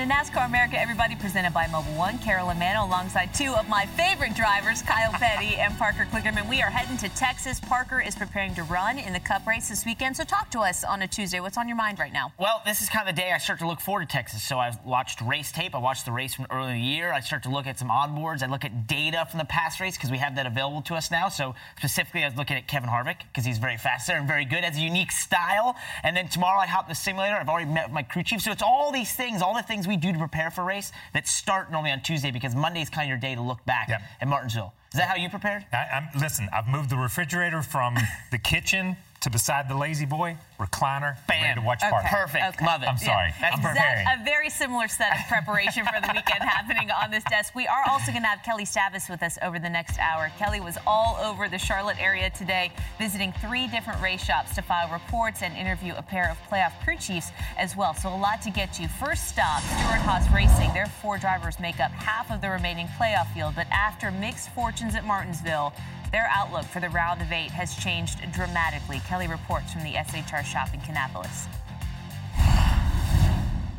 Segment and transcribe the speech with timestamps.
[0.00, 2.18] in NASCAR America, everybody, presented by Mobil 1.
[2.18, 6.48] Carolyn Manno alongside two of my favorite drivers, Kyle Petty and Parker Kligerman.
[6.48, 7.60] We are heading to Texas.
[7.60, 10.82] Parker is preparing to run in the Cup race this weekend, so talk to us
[10.82, 11.38] on a Tuesday.
[11.38, 12.32] What's on your mind right now?
[12.40, 14.42] Well, this is kind of the day I start to look forward to Texas.
[14.42, 15.76] So I've watched race tape.
[15.76, 17.12] I watched the race from earlier in the year.
[17.12, 18.42] I start to look at some onboards.
[18.42, 21.12] I look at data from the past race because we have that available to us
[21.12, 21.28] now.
[21.28, 24.44] So specifically, I was looking at Kevin Harvick because he's very fast there and very
[24.44, 25.76] good, has a unique style.
[26.02, 27.36] And then tomorrow I hop in the simulator.
[27.36, 28.40] I've already met my crew chief.
[28.40, 30.92] So it's all these things, all the things we do to prepare for a race
[31.12, 33.88] that start normally on Tuesday because Monday is kind of your day to look back
[33.88, 34.02] Yep.
[34.20, 34.72] at Martinsville.
[34.92, 35.64] Is that how you prepared?
[35.72, 37.96] I, I'm, listen, I've moved the refrigerator from
[38.30, 41.16] the kitchen to beside the La-Z-Boy recliner.
[41.26, 41.42] Bam.
[41.42, 41.90] Ready to watch Okay.
[41.90, 42.08] Parker.
[42.08, 42.44] Perfect.
[42.56, 42.66] Okay.
[42.66, 42.88] Love it.
[42.88, 43.34] I'm sorry.
[43.40, 43.80] That's I'm perfect.
[43.84, 44.06] preparing.
[44.20, 47.54] A very similar set of preparation for the weekend happening on this desk.
[47.54, 50.30] We are also going to have Kelly Stavast with us over the next hour.
[50.38, 54.90] Kelly was all over the Charlotte area today, visiting three different race shops to file
[54.92, 57.94] reports and interview a pair of playoff crew chiefs as well.
[57.94, 58.86] So a lot to get to.
[58.88, 60.72] First stop, Stewart Haas Racing.
[60.72, 64.94] Their four drivers make up half of the remaining playoff field, but after mixed fortunes
[64.94, 65.72] at Martinsville,
[66.12, 69.00] their outlook for the round of eight has changed dramatically.
[69.08, 71.63] Kelly reports from the SHR shop in Kannapolis.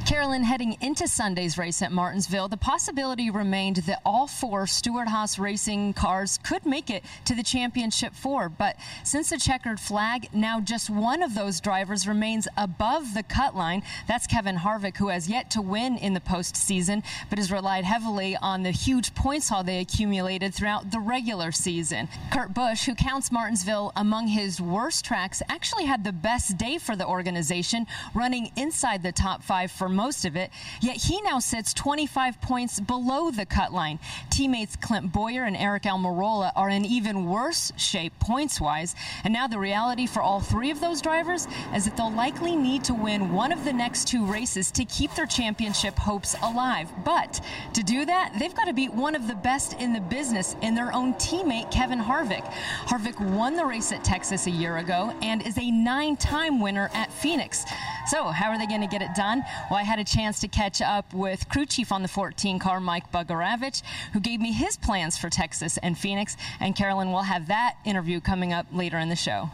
[0.05, 5.39] Carolyn, heading into Sunday's race at Martinsville, the possibility remained that all four Stewart Haas
[5.39, 8.47] racing cars could make it to the championship four.
[8.47, 13.55] But since the checkered flag, now just one of those drivers remains above the cut
[13.55, 13.81] line.
[14.07, 18.37] That's Kevin Harvick, who has yet to win in the postseason, but has relied heavily
[18.39, 22.09] on the huge points haul they accumulated throughout the regular season.
[22.31, 26.95] Kurt Busch, who counts Martinsville among his worst tracks, actually had the best day for
[26.95, 30.51] the organization, running inside the top five for most of it.
[30.81, 33.99] Yet he now sits 25 points below the cut line.
[34.29, 38.95] Teammates Clint Bowyer and Eric Almirola are in even worse shape points wise.
[39.23, 42.83] And now the reality for all three of those drivers is that they'll likely need
[42.85, 46.89] to win one of the next two races to keep their championship hopes alive.
[47.03, 47.41] But
[47.73, 50.75] to do that, they've got to beat one of the best in the business in
[50.75, 52.45] their own teammate, Kevin Harvick.
[52.85, 56.89] Harvick won the race at Texas a year ago and is a nine time winner
[56.93, 57.65] at Phoenix.
[58.07, 59.43] So, how are they going to get it done?
[59.69, 62.79] Well, I had a chance to catch up with crew chief on the 14 car,
[62.79, 63.81] Mike Bugarewicz,
[64.13, 66.35] who gave me his plans for Texas and Phoenix.
[66.59, 69.49] And Carolyn will have that interview coming up later in the show.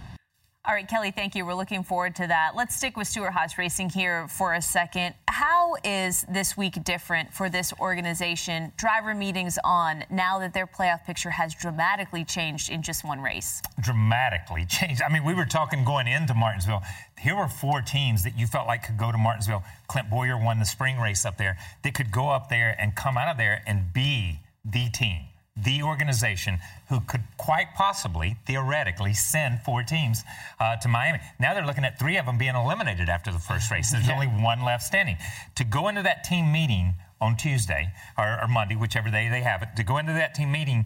[0.64, 1.44] All right, Kelly, thank you.
[1.44, 2.52] We're looking forward to that.
[2.56, 5.16] Let's stick with Stewart Haas Racing here for a second.
[5.28, 8.72] How is this week different for this organization?
[8.78, 13.60] Driver meetings on now that their playoff picture has dramatically changed in just one race.
[13.82, 15.02] dramatically changed.
[15.02, 16.84] I mean, we were talking going into Martinsville.
[17.20, 19.64] Here were four teams that you felt like could go to Martinsville.
[19.88, 21.58] Clint Bowyer won the spring race up there.
[21.82, 25.24] They could go up there and come out of there and be the team,
[25.64, 30.24] the organization who could quite possibly, theoretically, send four teams
[30.60, 31.20] uh, to Miami.
[31.40, 33.92] Now they're looking at three of them being eliminated after the first race.
[33.92, 35.18] There's only one left standing.
[35.56, 39.62] To go into that team meeting on Tuesday or, or Monday, whichever day they have
[39.62, 40.86] it, to go into that team meeting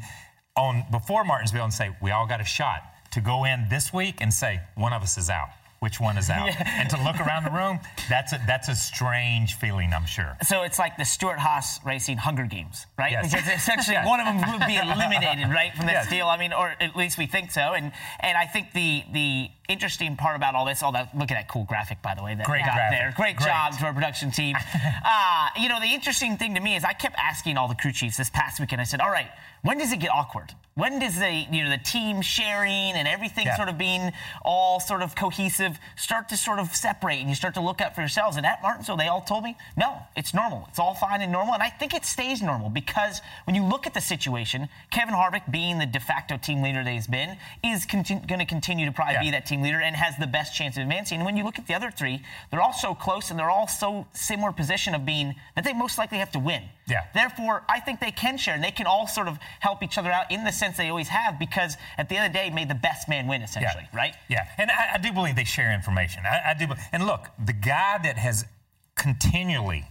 [0.56, 2.84] on before Martinsville and say we all got a shot.
[3.12, 5.48] To go in this week and say one of us is out.
[5.80, 6.50] Which one is out.
[6.66, 7.80] And to look around the room,
[8.10, 10.36] that's a, that's a strange feeling, I'm sure.
[10.44, 13.12] So it's like the Stewart Haas Racing Hunger Games, right?
[13.12, 13.32] Yes.
[13.32, 14.08] Because essentially Yes.
[14.08, 16.10] one of them would be eliminated, right, from this Yes.
[16.10, 16.28] deal.
[16.28, 17.74] I mean, or at least we think so.
[17.74, 17.92] And
[18.22, 21.48] and I think the the interesting part about all this, all that look at that
[21.50, 23.00] cool graphic, by the way, that Great got graphic.
[23.00, 23.14] there.
[23.16, 23.48] Great, Great.
[23.48, 24.56] job to our production team.
[25.06, 27.92] uh, you know, the interesting thing to me is I kept asking all the crew
[27.92, 28.80] chiefs this past weekend.
[28.80, 29.28] I said, all right,
[29.64, 30.54] when does it get awkward?
[30.76, 33.56] When does the you know the team sharing and everything Yeah.
[33.56, 34.12] sort of being
[34.44, 35.65] all sort of cohesive
[35.96, 38.38] start to sort of separate and you start to look out for yourselves?
[38.38, 40.66] And at Martinsville, they all told me, no, it's normal.
[40.70, 41.54] It's all fine and normal.
[41.54, 45.50] And I think it stays normal because when you look at the situation, Kevin Harvick,
[45.52, 48.92] being the de facto team leader that he's been, is conti- going to continue to
[48.92, 49.22] probably Yeah.
[49.22, 51.18] be that team leader and has the best chance of advancing.
[51.20, 52.22] And when you look at the other three,
[52.52, 55.98] they're all so close and they're all so similar position of being that they most
[55.98, 56.64] likely have to win.
[56.88, 57.06] Yeah.
[57.14, 60.12] Therefore, I think they can share and they can all sort of help each other
[60.12, 62.66] out in the sense they always have because at the end of the day, may
[62.66, 64.16] the best man win essentially, right?
[64.30, 66.24] Yeah, and I, I do believe they share information.
[66.26, 68.46] I, I do, and look, the guy that has
[68.96, 69.86] continually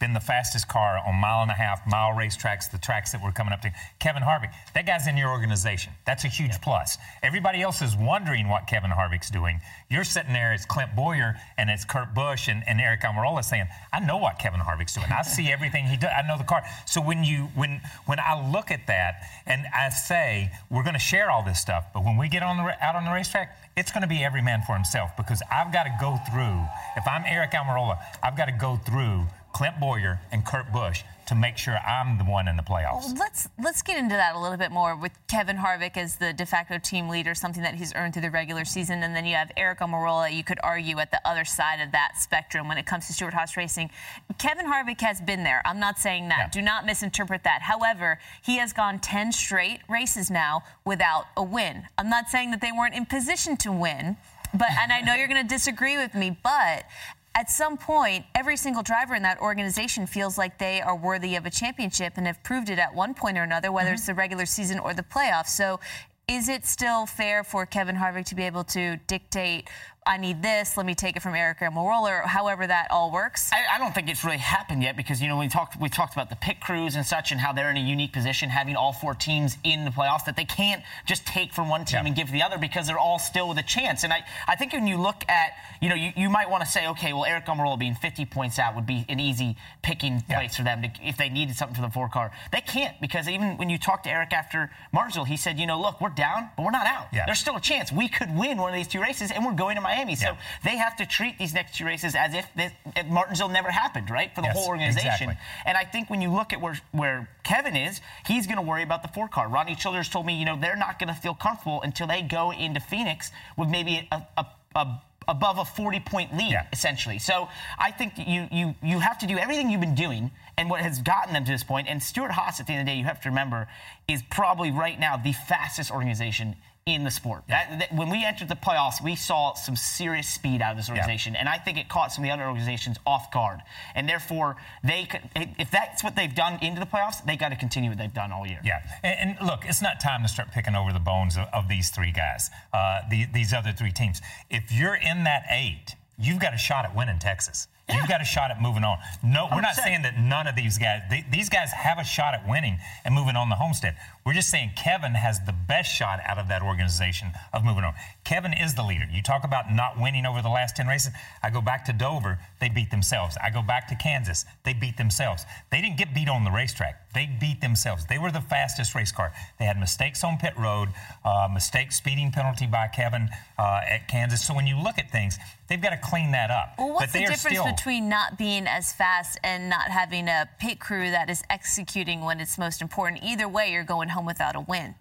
[0.00, 3.30] been the fastest car on mile and a half, mile racetracks, the tracks that we're
[3.32, 3.70] coming up to,
[4.00, 4.50] Kevin Harvick.
[4.74, 5.92] That guy's in your organization.
[6.06, 6.96] That's a huge plus.
[7.22, 9.60] Everybody else is wondering what Kevin Harvick's doing.
[9.90, 13.66] You're sitting there as Clint Bowyer and it's Kurt Busch and, and Eric Almirola saying,
[13.92, 15.06] "I know what Kevin Harvick's doing.
[15.10, 16.10] I see everything he does.
[16.16, 19.90] I know the car." So when you when when I look at that and I
[19.90, 22.96] say we're going to share all this stuff, but when we get on the out
[22.96, 25.94] on the racetrack, it's going to be every man for himself because I've got to
[26.00, 26.64] go through.
[26.96, 31.36] If I'm Eric Almirola, I've got to go through Clint Bowyer and Kurt Busch to
[31.36, 33.04] make sure I'm the one in the playoffs.
[33.04, 36.32] Well, let's let's get into that a little bit more with Kevin Harvick as the
[36.32, 39.36] de facto team leader, something that he's earned through the regular season, and then you
[39.36, 40.34] have Eric Almirola.
[40.34, 43.32] You could argue at the other side of that spectrum when it comes to Stewart
[43.32, 43.90] Haas Racing.
[44.38, 45.62] Kevin Harvick has been there.
[45.64, 46.38] I'm not saying that.
[46.38, 46.48] Yeah.
[46.50, 47.62] Do not misinterpret that.
[47.62, 51.84] However, he has gone 10 straight races now without a win.
[51.96, 54.16] I'm not saying that they weren't in position to win,
[54.52, 56.86] but and I know you're going to disagree with me, but
[57.34, 61.46] at some point, every single driver in that organization feels like they are worthy of
[61.46, 64.12] a championship and have proved it at one point or another, whether it's mm-hmm.
[64.12, 65.48] the regular season or the playoffs.
[65.48, 65.80] So,
[66.28, 69.68] is it still fair for Kevin Harvick to be able to dictate,
[70.06, 73.50] I need this, let me take it from Eric Almirola, or however that all works?
[73.52, 76.14] I, I don't think it's really happened yet because you know we talked we talked
[76.14, 78.92] about the pit crews and such and how they're in a unique position having all
[78.94, 82.06] four teams in the playoffs that they can't just take from one team Yeah.
[82.06, 84.02] and give to the other because they're all still with a chance.
[84.02, 85.52] And I, I think when you look at
[85.82, 88.58] you know you, you might want to say okay well Eric Almirola being 50 points
[88.58, 90.38] out would be an easy picking Yeah.
[90.38, 92.30] place for them to, if they needed something for the four car.
[92.52, 95.78] They can't because even when you talk to Eric after Martinsville he said you know
[95.78, 97.08] look we're down but we're not out.
[97.12, 97.24] Yeah.
[97.26, 99.76] There's still a chance we could win one of these two races and we're going
[99.76, 100.14] to Miami.
[100.14, 100.36] So Yeah.
[100.64, 102.72] they have to treat these next two races as if this,
[103.06, 104.34] Martinsville never happened, right?
[104.34, 105.30] For the Yes, whole organization.
[105.30, 105.36] exactly.
[105.66, 108.82] And I think when you look at where, where Kevin is, he's going to worry
[108.82, 109.48] about the four car.
[109.48, 112.52] Rodney Childers told me, you know, they're not going to feel comfortable until they go
[112.52, 114.46] into Phoenix with maybe a, a,
[114.76, 116.66] a above a 40 point lead Yeah.
[116.72, 117.18] essentially.
[117.18, 117.48] So
[117.78, 120.98] I think you you you have to do everything you've been doing and what has
[121.00, 121.88] gotten them to this point.
[121.88, 123.68] And Stewart Haas at the end of the day, you have to remember,
[124.08, 127.42] is probably right now the fastest organization in the sport.
[127.48, 130.88] That, that- when we entered the playoffs, we saw some serious speed out of this
[130.88, 133.60] organization, and I think it caught some of the other organizations off guard.
[133.94, 137.56] And therefore, they could, if that's what they've done into the playoffs, they got to
[137.56, 138.60] continue what they've done all year.
[138.64, 141.68] Yeah, and, and look, it's not time to start picking over the bones of, of
[141.68, 144.20] these three guys, uh, the, these other three teams.
[144.48, 147.68] If you're in that eight, you've got a shot at winning Texas.
[147.94, 148.98] You've got a shot at moving on.
[149.22, 149.84] No, we're not 100%.
[149.84, 153.14] saying that none of these guys, they, these guys have a shot at winning and
[153.14, 153.96] moving on the homestead.
[154.24, 157.94] We're just saying Kevin has the best shot out of that organization of moving on.
[158.30, 159.08] Kevin is the leader.
[159.12, 161.12] You talk about not winning over the last 10 races.
[161.42, 163.36] I go back to Dover, they beat themselves.
[163.42, 165.44] I go back to Kansas, they beat themselves.
[165.72, 168.06] They didn't get beat on the racetrack, they beat themselves.
[168.06, 169.32] They were the fastest race car.
[169.58, 170.90] They had mistakes on pit road,
[171.24, 174.46] uh, mistake speeding penalty by Kevin uh, at Kansas.
[174.46, 175.36] So when you look at things,
[175.68, 176.74] they've got to clean that up.
[176.78, 180.78] Well, what's the difference still, between not being as fast and not having a pit
[180.78, 183.24] crew that is executing when it's most important?
[183.24, 184.94] Either way, you're going home without a win.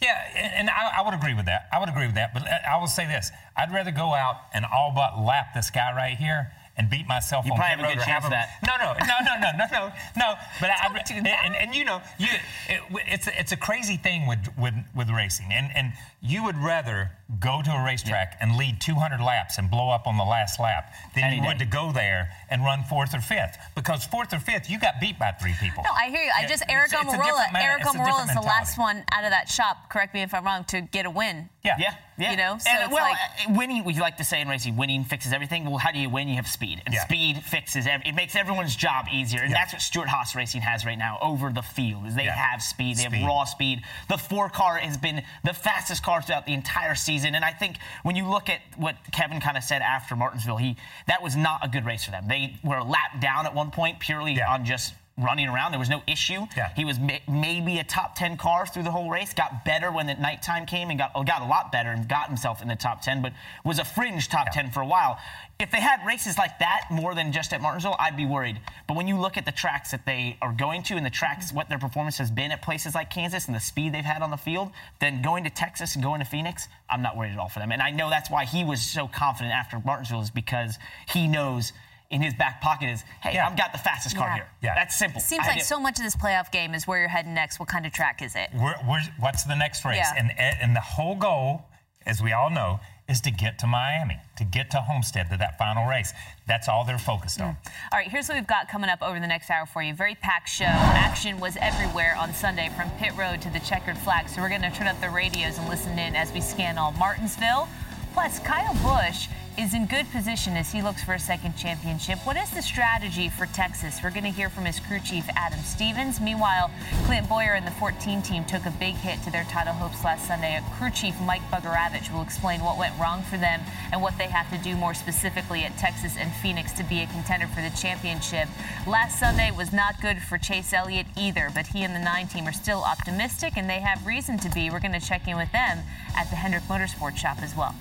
[0.00, 0.14] Yeah,
[0.56, 1.68] and I, I would agree with that.
[1.72, 2.32] I would agree with that.
[2.32, 5.70] But uh, I will say this: I'd rather go out and all but lap this
[5.70, 8.50] guy right here and beat myself You on probably have a good chance of that.
[8.64, 10.34] No, no, no, no, no, no, no, no.
[10.60, 12.28] But I, do and, and, you know, you
[12.68, 16.56] it, it's a- it's a crazy thing with with with racing, and and you would
[16.56, 17.10] rather
[17.40, 20.94] go to a racetrack and lead 200 laps and blow up on the last lap
[21.14, 24.38] than Any you would to go there and run fourth or fifth because fourth or
[24.38, 25.84] fifth you got beat by three people.
[25.84, 26.30] No, I hear you.
[26.34, 27.24] I just Eric it's a Almirola.
[27.24, 29.90] different man- Eric it's a Almirola is the last one out of that shop.
[29.90, 30.64] Correct me if I'm wrong.
[30.68, 31.50] To get a win.
[31.62, 31.76] Yeah.
[31.78, 31.94] Yeah.
[32.16, 32.30] Yeah.
[32.32, 33.16] You know, so and, it's well, like
[33.48, 33.84] uh, winning.
[33.84, 35.64] We like to say in racing, winning fixes everything.
[35.66, 36.26] Well, how do you win?
[36.28, 37.04] You have speed, and Yeah.
[37.04, 37.86] speed fixes.
[37.86, 39.58] Ev- it makes everyone's job easier, and Yeah.
[39.58, 42.06] that's what Stewart Haas Racing has right now over the field.
[42.06, 42.32] Is they Yeah.
[42.34, 42.96] have speed.
[42.96, 43.18] They Speed.
[43.20, 43.82] have raw speed.
[44.08, 47.76] The four car has been the fastest car throughout the entire season, and I think
[48.02, 51.64] when you look at what Kevin kind of said after Martinsville, he that was not
[51.64, 52.28] a good race for them.
[52.28, 54.52] They were lapped down at one point purely Yeah.
[54.52, 55.72] on just running around.
[55.72, 56.46] There was no issue.
[56.56, 56.72] Yeah.
[56.74, 60.06] He was ma- maybe a top 10 car through the whole race, got better when
[60.06, 62.76] the nighttime came and got, oh, got a lot better and got himself in the
[62.76, 63.32] top 10, but
[63.64, 65.18] was a fringe top 10 for a while.
[65.58, 68.60] If they had races like that more than just at Martinsville, I'd be worried.
[68.86, 71.52] But when you look at the tracks that they are going to and the tracks,
[71.52, 74.30] what their performance has been at places like Kansas and the speed they've had on
[74.30, 74.70] the field,
[75.00, 77.72] then going to Texas and going to Phoenix, I'm not worried at all for them.
[77.72, 81.72] And I know that's why he was so confident after Martinsville is because he knows
[82.10, 83.46] in his back pocket is, hey, Yeah.
[83.46, 84.34] I've got the fastest car Yeah.
[84.34, 84.46] here.
[84.62, 84.74] Yeah.
[84.74, 85.20] That's simple.
[85.20, 87.60] seems I like so much of this playoff game is where you're heading next.
[87.60, 88.48] What kind of track is it?
[88.54, 89.96] We're, we're, what's the next race?
[89.98, 90.14] Yeah.
[90.16, 91.66] And and the whole goal,
[92.06, 95.56] as we all know, is to get to Miami, to get to Homestead, to that
[95.58, 96.12] final race.
[96.46, 97.54] That's all they're focused on.
[97.54, 97.72] Mm.
[97.92, 99.94] All right, here's what we've got coming up over the next hour for you.
[99.94, 100.64] Very packed show.
[100.66, 104.28] Action was everywhere on Sunday from pit road to the checkered flag.
[104.28, 106.92] So we're going to turn up the radios and listen in as we scan all
[106.92, 107.68] Martinsville.
[108.14, 112.16] Plus, Kyle Busch is in good position as he looks for a second championship.
[112.24, 113.98] What is the strategy for Texas?
[114.04, 116.20] We're going to hear from his crew chief, Adam Stevens.
[116.20, 116.70] Meanwhile,
[117.06, 120.28] Clint Bowyer and the 14 team took a big hit to their title hopes last
[120.28, 120.54] Sunday.
[120.56, 123.60] A Crew chief Mike Bugarewicz will explain what went wrong for them
[123.90, 127.06] and what they have to do more specifically at Texas and Phoenix to be a
[127.06, 128.46] contender for the championship.
[128.86, 132.46] Last Sunday was not good for Chase Elliott either, but he and the nine team
[132.46, 134.70] are still optimistic and they have reason to be.
[134.70, 135.80] We're going to check in with them
[136.16, 137.74] at the Hendrick Motorsports shop as well.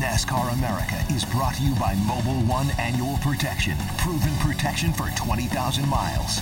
[0.00, 3.76] NASCAR America is brought to you by Mobil 1 Annual Protection.
[3.98, 6.40] Proven protection for 20,000 miles.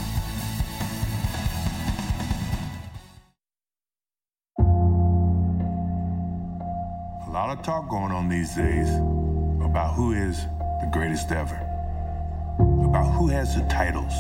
[7.27, 8.89] A lot of talk going on these days
[9.63, 10.45] about who is
[10.81, 11.57] the greatest ever,
[12.85, 14.15] about who has the titles,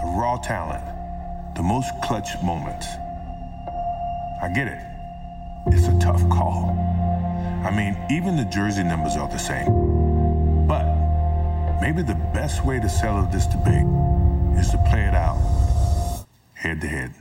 [0.00, 0.84] the raw talent,
[1.56, 2.86] the most clutch moments.
[4.42, 4.80] I get it.
[5.68, 6.89] It's a tough call.
[7.64, 10.66] I mean, even the jersey numbers are the same.
[10.66, 10.84] But
[11.80, 13.86] maybe the best way to settle this debate
[14.58, 15.38] is to play it out
[16.60, 17.14] head to head.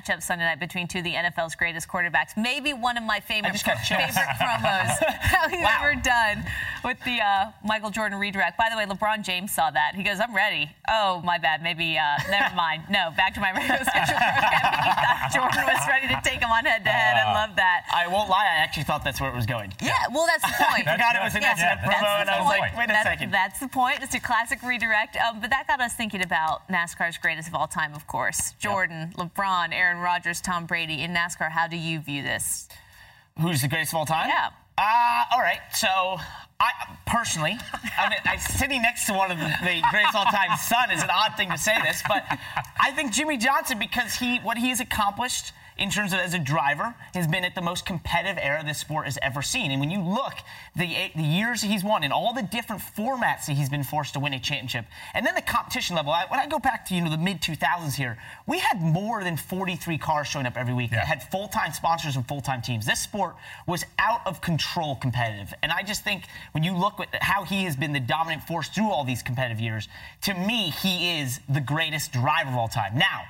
[0.00, 2.36] Matchup Sunday night between two of the NFL's greatest quarterbacks.
[2.36, 4.00] Maybe one of my favorite, just got chills.
[4.14, 5.78] favorite promos we've Wow.
[5.80, 6.44] ever done
[6.84, 8.56] with the uh, Michael Jordan redirect.
[8.58, 9.94] By the way, LeBron James saw that.
[9.94, 10.70] He goes, I'm ready.
[10.88, 11.62] Oh, my bad.
[11.62, 12.84] Maybe, uh, never mind.
[12.90, 14.82] No, back to my regular schedule program.
[14.84, 17.16] He thought Jordan was ready to take him on head to head.
[17.16, 17.84] I love that.
[17.92, 19.72] I won't lie, I actually thought that's where it was going.
[19.82, 20.86] Yeah, well, that's the point.
[20.88, 22.76] I forgot it was an Yeah, SNL that's promo, and I was like, point.
[22.76, 23.30] wait a That's- second.
[23.32, 23.98] That's the point.
[24.02, 25.16] It's a classic redirect.
[25.16, 28.52] Um, but that got us thinking about NASCAR's greatest of all time, of course.
[28.58, 31.02] Jordan, LeBron, Aaron Rodgers, Tom Brady.
[31.02, 32.68] In NASCAR, how do you view this?
[33.40, 34.28] Who's the greatest of all time?
[34.28, 34.50] Yeah.
[34.76, 35.60] Uh, all right.
[35.74, 36.16] So,
[36.60, 36.70] I
[37.06, 37.58] personally,
[37.98, 41.08] I mean, I, sitting next to one of the, greatest all time son is an
[41.10, 42.24] odd thing to say this, but
[42.78, 46.38] I think Jimmie Johnson because he what he has accomplished in terms of as a
[46.38, 49.70] driver has been at the most competitive era this sport has ever seen.
[49.70, 50.34] And when you look
[50.76, 54.20] the the years he's won and all the different formats that he's been forced to
[54.20, 54.84] win a championship,
[55.14, 56.12] and then the competition level.
[56.12, 59.24] I, when I go back to you know the mid 2000s here, we had more
[59.24, 60.90] than 43 cars showing up every week.
[60.90, 60.98] Yeah.
[60.98, 62.84] that had full-time sponsors and full-time teams.
[62.84, 63.34] This sport
[63.66, 65.54] was out of control competitive.
[65.62, 68.68] And I just think when you look at how he has been the dominant force
[68.68, 69.88] through all these competitive years,
[70.22, 72.98] to me, he is the greatest driver of all time.
[72.98, 73.22] Now,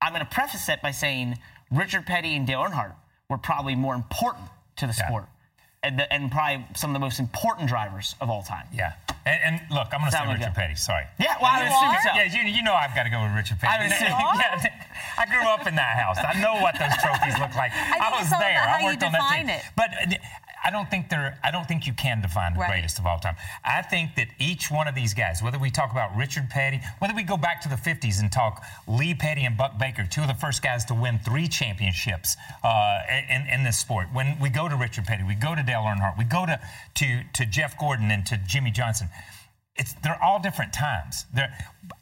[0.00, 1.38] I'm going to preface that by saying
[1.72, 2.94] Richard Petty and Dale Earnhardt
[3.28, 5.06] were probably more important to the Yeah.
[5.08, 5.28] sport.
[5.84, 8.66] And, the, and probably some of the most important drivers of all time.
[8.72, 8.92] Yeah.
[9.26, 10.76] And, and look, I'm going to say Richard a- Petty.
[10.76, 11.06] Sorry.
[11.18, 12.10] Yeah, well, I would You assume so.
[12.14, 13.74] Yeah, you, you know I've got to go with Richard Petty.
[13.74, 14.06] I would assume.
[14.38, 14.86] yeah,
[15.18, 16.18] I grew up in that house.
[16.22, 17.72] I know what those trophies look like.
[17.74, 18.62] I was there.
[18.62, 19.56] I worked on that define team.
[19.58, 19.62] it.
[19.74, 19.90] But
[20.64, 21.38] I don't think they're.
[21.42, 22.70] I don't think you can define the Right.
[22.70, 23.36] greatest of all time.
[23.64, 27.14] I think that each one of these guys, whether we talk about Richard Petty, whether
[27.14, 30.28] we go back to the 50s and talk Lee Petty and Buck Baker, two of
[30.28, 34.08] the first guys to win three championships uh, in, in this sport.
[34.12, 36.60] When we go to Richard Petty, we go to Dale Earnhardt, we go to
[36.94, 39.08] to, to Jeff Gordon and to Jimmie Johnson
[39.74, 41.24] it's they're all different times.
[41.34, 41.52] They're,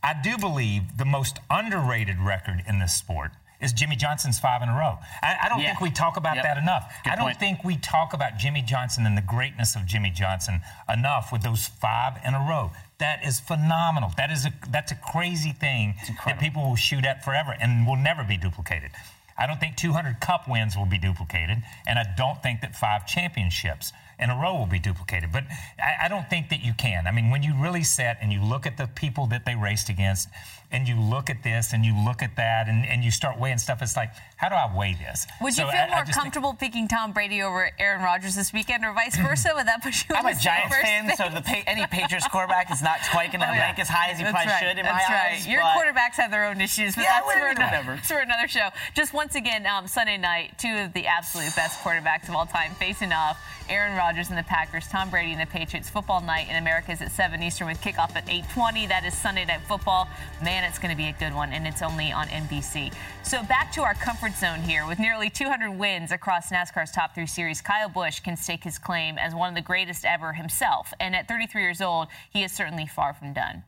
[0.02, 4.68] I do believe the most underrated record in this sport is Jimmie Johnson's five in
[4.68, 4.98] a row.
[5.22, 5.68] I, I don't Yeah.
[5.68, 6.44] think we talk about Yep.
[6.44, 6.92] that enough.
[7.04, 7.38] Good I don't point.
[7.38, 11.66] think we talk about Jimmie Johnson and the greatness of Jimmie Johnson enough with those
[11.66, 12.72] five in a row.
[12.98, 14.12] That is phenomenal.
[14.16, 15.94] That is a that's a crazy thing
[16.26, 18.90] that people will shoot at forever and will never be duplicated.
[19.38, 23.06] I don't think 200 Cup wins will be duplicated, and I don't think that five
[23.06, 25.32] championships in a row will be duplicated.
[25.32, 25.44] But
[25.82, 27.06] I, I don't think that you can.
[27.06, 29.88] I mean, when you really sit and you look at the people that they raced
[29.88, 30.28] against,
[30.72, 33.58] and you look at this and you look at that, and, and you start weighing
[33.58, 35.26] stuff, it's like, how do I weigh this?
[35.40, 38.34] Would So you feel I- I more think- comfortable picking Tom Brady over Aaron Rodgers
[38.36, 39.50] this weekend, or vice versa?
[39.54, 40.14] Would that put you?
[40.16, 43.46] I'm a Giants fan, so the pa- any Patriots quarterback is not quite going to
[43.48, 44.60] rank as high as he That's probably right.
[44.60, 45.32] should in That's my right.
[45.34, 45.46] eyes.
[45.46, 47.94] Your quarterbacks have their own issues, but Yeah, that's, for whatever.
[47.96, 48.68] that's for another show.
[48.94, 52.72] Just once again, um, Sunday night, two of the absolute best quarterbacks of all time
[52.78, 53.38] facing off.
[53.68, 55.88] Aaron Rodgers and the Packers, Tom Brady and the Patriots.
[55.88, 58.88] Football night in America is at 7 Eastern with kickoff at 8:20.
[58.88, 60.08] That is Sunday Night Football.
[60.42, 62.92] Man, it's going to be a good one, and it's only on NBC.
[63.22, 64.86] So back to our comfort zone here.
[64.86, 69.18] With nearly 200 wins across NASCAR's top three series, Kyle Busch can stake his claim
[69.18, 70.92] as one of the greatest ever himself.
[70.98, 73.64] And at 33 years old, he is certainly far from done.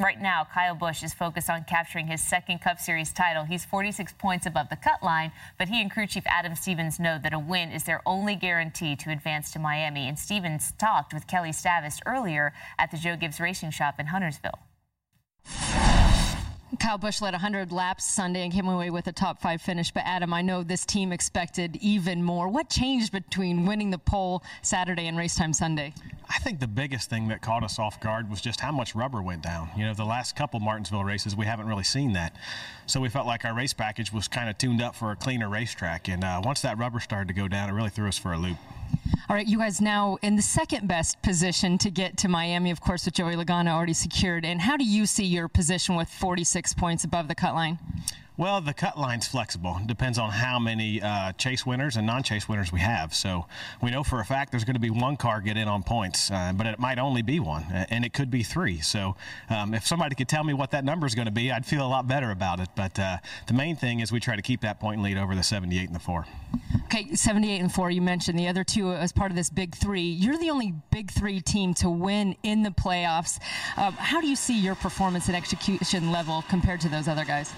[0.00, 3.42] Right now, Kyle Busch is focused on capturing his second Cup Series title.
[3.42, 7.18] He's 46 points above the cut line, but he and crew chief Adam Stevens know
[7.20, 10.06] that a win is their only guarantee to advance to Miami.
[10.06, 14.60] And Stevens talked with Kelly Stavast earlier at the Joe Gibbs Racing Shop in Huntersville.
[16.78, 19.90] Kyle Busch led 100 laps Sunday and came away with a top five finish.
[19.90, 22.48] But Adam, I know this team expected even more.
[22.48, 25.94] What changed between winning the pole Saturday and race time Sunday?
[26.28, 29.22] I think the biggest thing that caught us off guard was just how much rubber
[29.22, 29.70] went down.
[29.76, 32.36] You know, the last couple Martinsville races, we haven't really seen that.
[32.86, 35.48] So we felt like our race package was kind of tuned up for a cleaner
[35.48, 36.08] racetrack.
[36.08, 38.38] And uh, once that rubber started to go down, it really threw us for a
[38.38, 38.58] loop.
[39.28, 42.80] All right, you guys now in the second best position to get to Miami, of
[42.80, 44.44] course, with Joey Logano already secured.
[44.44, 47.78] And how do you see your position with 46 points above the cut line?
[48.38, 49.78] Well, the cut line's flexible.
[49.80, 53.12] It depends on how many uh, chase winners and non-chase winners we have.
[53.12, 53.46] So
[53.82, 56.30] we know for a fact there's going to be one car get in on points,
[56.30, 58.78] uh, but it might only be one, uh, and it could be three.
[58.78, 59.16] So
[59.50, 61.84] um, if somebody could tell me what that number is going to be, I'd feel
[61.84, 62.68] a lot better about it.
[62.76, 63.16] But uh,
[63.48, 65.96] the main thing is we try to keep that point lead over the 78 and
[65.96, 66.24] the four.
[66.84, 70.02] Okay, 78 and 4, you mentioned the other two as part of this big three.
[70.02, 73.40] You're the only big three team to win in the playoffs.
[73.76, 77.52] Um, how do you see your performance and execution level compared to those other guys?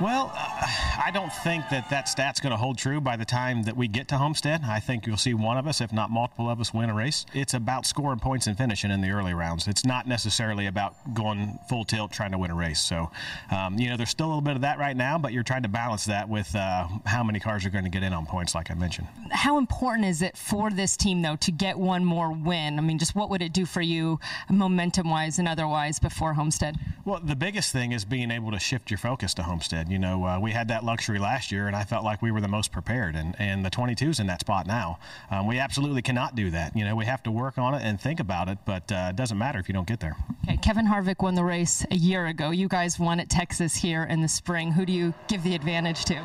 [0.00, 0.66] Well, uh,
[1.04, 3.86] I don't think that that stat's going to hold true by the time that we
[3.86, 4.62] get to Homestead.
[4.66, 7.24] I think you'll see one of us, if not multiple of us, win a race.
[7.32, 9.68] It's about scoring points and finishing in the early rounds.
[9.68, 12.80] It's not necessarily about going full tilt trying to win a race.
[12.80, 13.12] So,
[13.52, 15.62] um, you know, there's still a little bit of that right now, but you're trying
[15.62, 18.52] to balance that with uh, how many cars are going to get in on points,
[18.52, 19.06] like I mentioned.
[19.30, 22.80] How important is it for this team, though, to get one more win?
[22.80, 24.18] I mean, just what would it do for you,
[24.50, 26.78] momentum wise and otherwise, before Homestead?
[27.04, 29.83] Well, the biggest thing is being able to shift your focus to Homestead.
[29.88, 32.40] You know, uh, we had that luxury last year, and I felt like we were
[32.40, 34.98] the most prepared, and, and the 22's in that spot now.
[35.30, 36.76] Um, we absolutely cannot do that.
[36.76, 39.16] You know, we have to work on it and think about it, but uh, it
[39.16, 40.16] doesn't matter if you don't get there.
[40.44, 42.50] Okay, Kevin Harvick won the race a year ago.
[42.50, 44.72] You guys won at Texas here in the spring.
[44.72, 46.24] Who do you give the advantage to?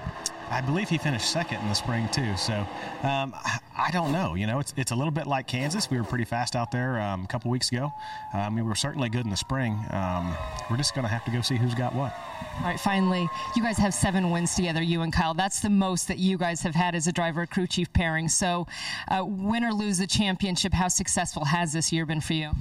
[0.52, 2.36] I believe he finished second in the spring too.
[2.38, 2.54] So
[3.04, 3.60] um, I-
[3.92, 4.36] don't know.
[4.36, 5.90] You know, it's it's a little bit like Kansas.
[5.90, 7.92] We were pretty fast out there um, a couple weeks ago.
[8.34, 9.80] Um, we were certainly good in the spring.
[9.92, 10.36] Um,
[10.70, 12.14] we're just going to have to go see who's got what.
[12.60, 15.34] All right, finally, you guys have seven wins together, you and Kyle.
[15.34, 18.30] That's the most that you guys have had as a driver crew chief pairing.
[18.30, 18.68] So,
[19.08, 22.52] uh, win or lose the championship, how successful has this year been for you?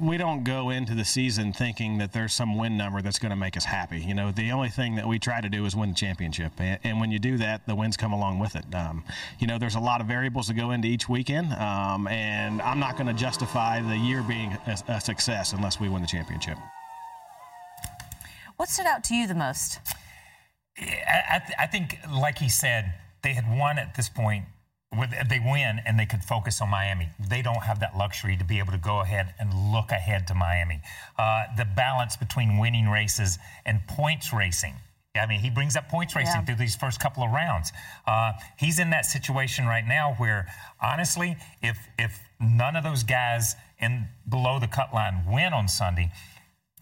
[0.00, 3.36] We don't go into the season thinking that there's some win number that's going to
[3.36, 4.00] make us happy.
[4.00, 6.78] You know, the only thing that we try to do is win the championship, and,
[6.84, 8.64] and when you do that, the wins come along with it.
[8.74, 9.04] Um,
[9.38, 12.80] you know, there's a lot of variables that go into each weekend, um, and I'm
[12.80, 16.58] not going to justify the year being a, a success unless we win the championship.
[18.56, 19.80] What stood out to you the most?
[20.78, 24.44] I, I, th- I think, like he said, they had won at this point.
[24.98, 27.08] With, they win and they could focus on Miami.
[27.18, 30.34] They don't have that luxury to be able to go ahead and look ahead to
[30.34, 30.80] Miami.
[31.18, 34.74] Uh, the balance between winning races and points racing.
[35.16, 36.44] I mean, he brings up points racing Yeah.
[36.44, 37.72] through these first couple of rounds.
[38.06, 40.46] Uh, he's in that situation right now where,
[40.82, 46.10] honestly, if if none of those guys in below the cut line win on Sunday,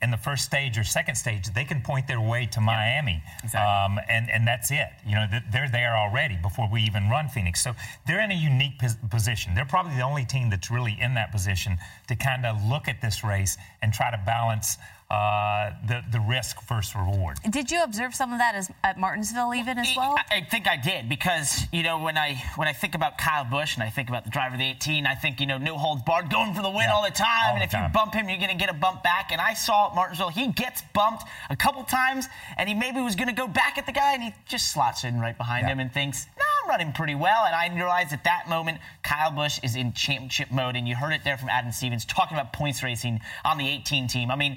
[0.03, 3.23] in the first stage or second stage, they can point their way to Miami,
[3.55, 4.89] um, and and that's it.
[5.07, 7.63] You know, they're there already before we even run Phoenix.
[7.63, 7.75] So
[8.07, 9.55] they're in a unique position.
[9.55, 13.01] They're probably the only team that's really in that position to kind of look at
[13.01, 14.77] this race and try to balance
[15.13, 17.37] uh, the the risk versus reward.
[17.51, 20.17] Did you observe some of that as, at Martinsville even as well?
[20.31, 23.45] I I think I did because you know when I when I think about Kyle
[23.45, 25.77] Busch and I think about the driver of the 18, I think you know no
[25.77, 27.85] holds barred, going for the win Yeah, all the time, all and the if time.
[27.85, 29.31] you bump him, you're going to get a bump back.
[29.33, 33.15] And I saw at Martinsville he gets bumped a couple times, and he maybe was
[33.15, 35.73] going to go back at the guy, and he just slots in right behind Yeah.
[35.75, 37.45] him and thinks, no, I'm running pretty well.
[37.45, 40.75] And I realized at that moment, Kyle Busch is in championship mode.
[40.77, 44.07] And you heard it there from Adam Stevens talking about points racing on the 18
[44.09, 44.31] team.
[44.31, 44.57] I mean,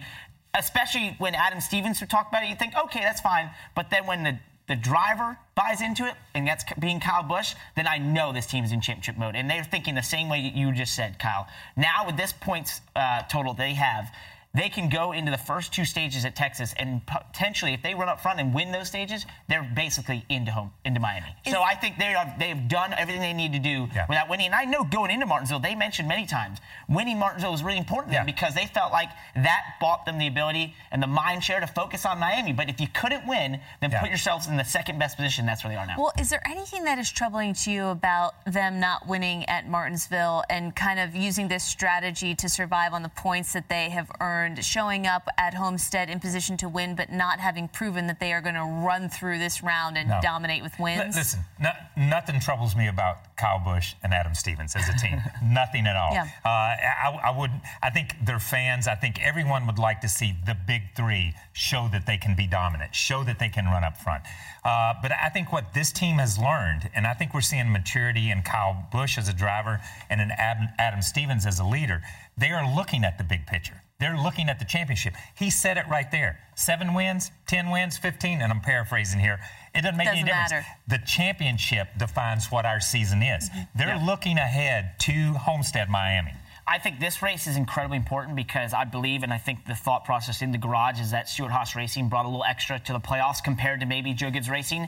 [0.58, 3.50] especially when Adam Stevens would talk about it, you think, okay, that's fine.
[3.76, 7.88] But then when the the driver buys into it, and that's being Kyle Busch, then
[7.88, 9.36] I know this team's in championship mode.
[9.36, 11.48] And they're thinking the same way you just said, Kyle.
[11.78, 14.12] Now, with this points uh, total they have,
[14.56, 18.10] they can go into the first two stages at Texas, and potentially, if they run
[18.10, 21.36] up front and win those stages, they're basically into home, into Miami.
[21.48, 24.06] so I think they are they've done everything they need to do Yeah.
[24.08, 24.48] without winning.
[24.48, 28.12] And I know going into Martinsville, they mentioned many times winning Martinsville was really important
[28.12, 28.34] to them Yeah.
[28.34, 32.06] because they felt like that bought them the ability and the mind share to focus
[32.06, 32.54] on Miami.
[32.54, 34.00] But if you couldn't win, then Yeah.
[34.02, 35.46] put yourselves in the second best position.
[35.46, 35.96] That's where they are now.
[35.98, 40.44] Well, is there anything that is troubling to you about them not winning at Martinsville
[40.50, 44.45] and kind of using this strategy to survive on the points that they have earned,
[44.62, 48.42] showing up at Homestead in position to win, but not having proven that they are
[48.42, 50.20] going to run through this round and No.
[50.22, 51.16] dominate with wins?
[51.16, 55.22] listen, no, nothing troubles me about Kyle Busch and Adam Stevens as a team.
[55.44, 56.14] nothing at all.
[56.14, 56.28] Yeah.
[56.44, 57.52] Uh, I, I would.
[57.82, 58.88] I think their fans.
[58.88, 62.48] I think everyone would like to see the big three show that they can be
[62.48, 64.24] dominant, show that they can run up front.
[64.64, 68.32] Uh, but I think what this team has learned, and I think we're seeing maturity
[68.32, 69.80] in Kyle Busch as a driver
[70.10, 72.02] and in Adam, Adam Stevens as a leader.
[72.38, 73.82] They are looking at the big picture.
[74.00, 75.14] They're looking at the championship.
[75.38, 76.40] He said it right there.
[76.56, 79.40] Seven wins, 10 wins, 15, and I'm paraphrasing here.
[79.74, 80.52] It doesn't make any Doesn't difference.
[80.52, 80.66] matter.
[80.88, 83.50] The championship defines what our season is.
[83.50, 83.62] Mm-hmm.
[83.78, 86.34] They're looking ahead to Homestead, Miami.
[86.68, 90.04] I think this race is incredibly important because I believe, and I think the thought
[90.04, 93.00] process in the garage is that Stewart Haas Racing brought a little extra to the
[93.00, 94.88] playoffs compared to maybe Joe Gibbs Racing.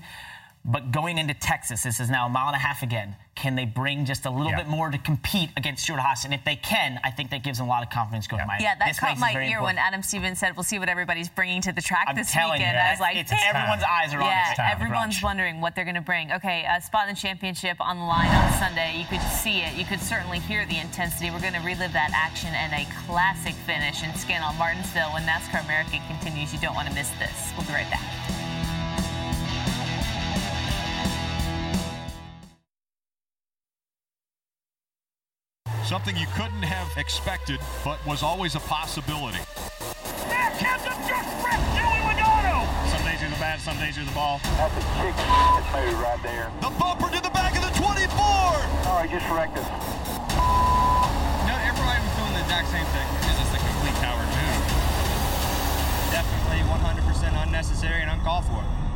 [0.66, 3.16] But going into Texas, this is now a mile and a half again.
[3.36, 4.58] Can they bring just a little Yeah.
[4.58, 6.26] bit more to compete against Stewart Haas?
[6.26, 8.48] And if they can, I think that gives them a lot of confidence going to
[8.48, 8.64] Miami.
[8.66, 9.78] yeah, that This caught my very ear when.
[9.78, 12.68] Adam Stevens said, "We'll see what everybody's bringing to the track I'm this weekend." you,
[12.68, 14.58] I was like, it's, "Damn." everyone's eyes are on Yeah, this.
[14.58, 16.34] time, everyone's wondering what they're going to bring.
[16.34, 18.98] Okay, uh, spot in the championship on the line on Sunday.
[18.98, 19.76] You could see it.
[19.76, 21.30] You could certainly hear the intensity.
[21.32, 25.26] We're going to relive that action and a classic finish in Scan All Martinsville when
[25.26, 26.52] NASCAR America continues.
[26.52, 27.54] You don't want to miss this.
[27.56, 28.02] We'll be right back.
[35.88, 39.40] Something you couldn't have expected, but was always a possibility.
[40.60, 42.68] Captain just ripped Joey Logano!
[42.92, 44.44] Some days you're the bat, some days you're the ball.
[44.60, 46.52] That's a sick move right there.
[46.60, 48.04] The bumper to the back of the 24.
[48.20, 49.64] Oh, he just wrecked us.
[51.48, 53.08] No, everybody was doing the exact same thing.
[53.24, 54.64] It's just a complete coward move.
[56.12, 58.87] Definitely 100% unnecessary and uncalled for.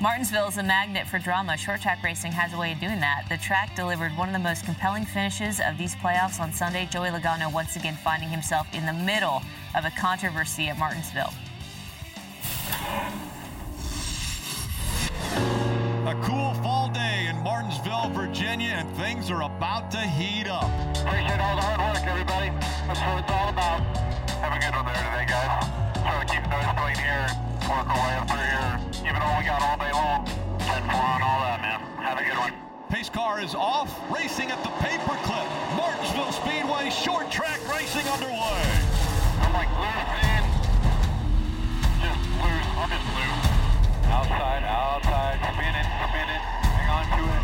[0.00, 1.56] Martinsville is a magnet for drama.
[1.56, 3.24] Short track racing has a way of doing that.
[3.28, 6.86] The track delivered one of the most compelling finishes of these playoffs on Sunday.
[6.86, 9.42] Joey Logano once again finding himself in the middle
[9.74, 11.32] of a controversy at Martinsville.
[16.06, 20.62] A cool fall day in Martinsville, Virginia, and things are about to heat up.
[20.96, 22.50] Appreciate all the hard work, everybody.
[22.86, 23.80] That's what it's all about.
[24.38, 25.66] Have a good one there today, guys.
[25.98, 27.26] Try to keep those clean here.
[27.68, 28.87] Work our way up through here.
[29.08, 30.20] Even though we got all day long.
[30.68, 31.80] 10 4 on all that, man.
[32.04, 32.52] Have a good one.
[32.92, 35.48] Pace car is off, racing at the paperclip.
[35.80, 38.60] Martinsville Speedway short track racing underway.
[39.40, 40.44] I'm like loose in.
[42.04, 42.68] Just loose.
[42.76, 43.48] I'm just loose.
[44.12, 45.40] Outside, outside.
[45.56, 46.42] Spin it, spin it.
[46.68, 47.42] Hang on to it.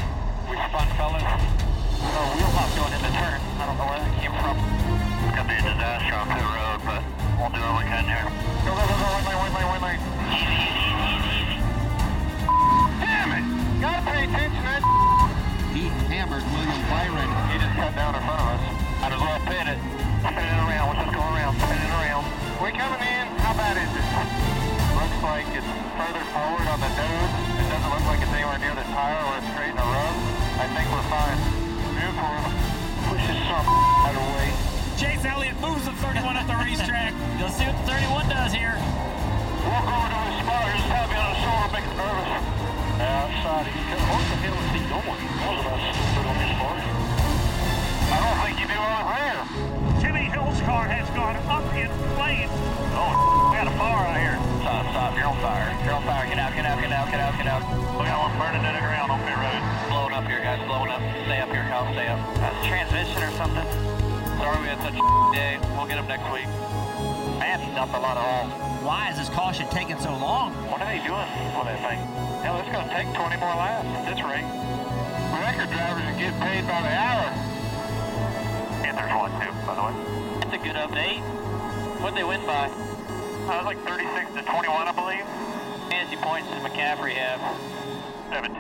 [0.53, 1.25] We spun, fellas.
[1.25, 3.41] Oh, wheel pop going in the turn.
[3.41, 4.61] I don't know where that came from.
[4.61, 7.01] It's gonna be a disaster on pit road, but
[7.41, 8.29] we'll do what we can here.
[8.69, 9.09] Go, go, go, go.
[9.17, 10.01] One lane, one lane, one lane.
[10.29, 10.84] Easy, easy,
[13.85, 14.81] Gotta pay attention, man.
[15.77, 17.29] He hammered William Byron.
[17.53, 18.65] He just cut down in front of us.
[18.97, 19.81] Might as well pit it.
[20.25, 20.85] Spinning around.
[20.89, 21.53] Let's just go around.
[21.61, 22.25] Spinning around.
[22.65, 23.25] We coming in.
[23.45, 24.09] How bad is it?
[24.97, 25.69] Looks like it's
[26.01, 27.33] further forward on the nose.
[27.61, 30.13] It doesn't look like it's anywhere near the tire or it's straight in a row.
[30.57, 31.37] I think we're fine.
[31.93, 32.57] Move forward.
[33.13, 34.49] Push this some out of the way.
[34.97, 37.13] Chase Elliott moves the 31 at the racetrack.
[37.37, 38.81] You'll see what the 31 does here.
[39.69, 40.73] Walk over to his spot.
[40.73, 42.54] Just tap me on
[44.95, 45.21] doing?
[45.43, 46.79] What about stupid on?
[48.05, 48.81] I don't think you do.
[50.01, 52.53] Jimmy Hill's car has gone up in flames.
[52.95, 54.37] Oh, we got a fire out here.
[54.63, 55.13] Stop, stop.
[55.19, 55.71] You're on fire.
[55.85, 56.25] You're on fire.
[56.29, 57.63] Get out, get out, get out, get out, get out.
[57.99, 59.63] We got one burning to the ground road.
[59.91, 60.61] Blowing up here, guys.
[60.67, 61.03] Blowing up.
[61.27, 61.91] Stay up here, Kyle.
[61.93, 62.21] Stay up.
[62.65, 63.67] Transmission or something.
[64.39, 65.59] Sorry we had such a day.
[65.75, 66.49] We'll get him next week.
[67.85, 68.83] A lot of.
[68.83, 70.53] Why is this caution taking so long?
[70.67, 72.14] What are they doing on that thing?
[72.55, 74.47] Hell, it's going to take 20 more laps at this rate.
[75.35, 77.27] Record drivers are getting paid by the hour.
[78.87, 79.95] And there's one, too, by the way.
[80.39, 81.19] That's a good update.
[81.99, 82.71] What'd they win by?
[82.71, 85.27] Uh, it was like 36 to 21, I believe.
[85.91, 87.43] Fantasy points does McCaffrey have?
[88.31, 88.55] 17.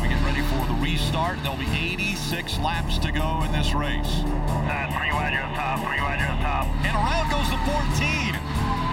[0.00, 1.44] We get ready for the restart.
[1.44, 4.24] There'll be 86 laps to go in this race.
[4.64, 6.64] Uh, three wide at the top, three wide at the top.
[6.88, 8.32] And around goes the 14.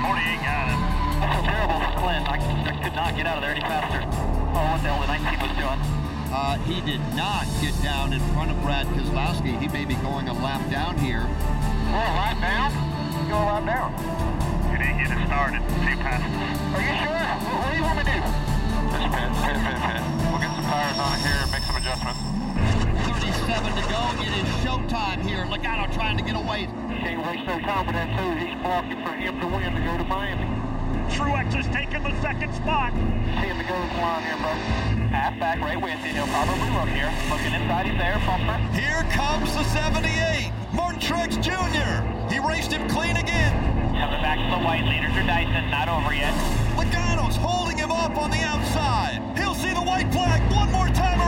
[0.04, 0.96] 48 got it.
[1.28, 2.24] That's so terrible for Clint.
[2.24, 4.00] I, I could not get out of there any faster.
[4.00, 5.80] Oh, what the hell the 19 was doing.
[6.32, 9.60] Uh, he did not get down in front of Brad Keselowski.
[9.60, 11.28] He may be going a lap down here.
[11.92, 12.72] We're a lap down?
[13.28, 13.92] Go a lap down.
[14.72, 15.60] You didn't get it started.
[15.84, 16.24] See past.
[16.24, 17.28] Are you sure?
[17.44, 18.20] What, what do you want me to do?
[18.24, 20.02] Just pit, pit, pit, pit.
[20.32, 22.24] We'll get some tires on it here and make some adjustments.
[23.04, 24.02] 37 to go.
[24.24, 25.44] It is showtime here.
[25.44, 26.72] Logano trying to get away.
[27.04, 28.32] Can't race so confident too.
[28.40, 30.57] He's blocking for him to win to go to Miami.
[31.15, 32.93] Truex is taking the second spot.
[32.93, 34.54] See him to go to line here, bro.
[35.10, 36.13] Half back right with you.
[36.13, 37.12] He'll probably look here.
[37.30, 38.20] Looking inside, he's there.
[38.26, 38.58] Bumper.
[38.76, 42.04] Here comes the 78, Martin Truex Jr.
[42.32, 43.54] He raced him clean again.
[43.96, 45.72] Coming back to the white leaders are Dyson.
[45.72, 46.34] Not over yet.
[46.76, 49.22] Logano's holding him up on the outside.
[49.38, 51.27] He'll see the white flag one more time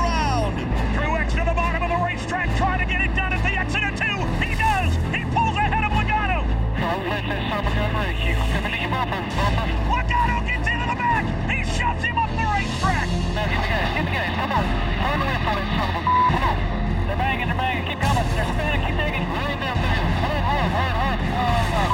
[9.90, 11.24] Logano gets into the back.
[11.46, 13.08] He shoves him up the racetrack.
[13.38, 13.94] Now get the gas.
[13.94, 14.34] Get the gas.
[14.42, 14.66] Come on.
[14.66, 16.02] Turn the left on it, son of a.
[16.02, 16.58] Come on.
[17.06, 17.48] They're banging.
[17.48, 17.86] They're banging.
[17.86, 18.26] Keep coming.
[18.34, 18.82] They're spinning.
[18.90, 19.26] Keep digging.
[19.30, 20.02] Rain down there.
[20.18, 20.42] Come on.
[20.50, 20.72] Hard.
[20.74, 20.96] Hard.
[20.98, 21.20] Hard.
[21.30, 21.86] Oh, no.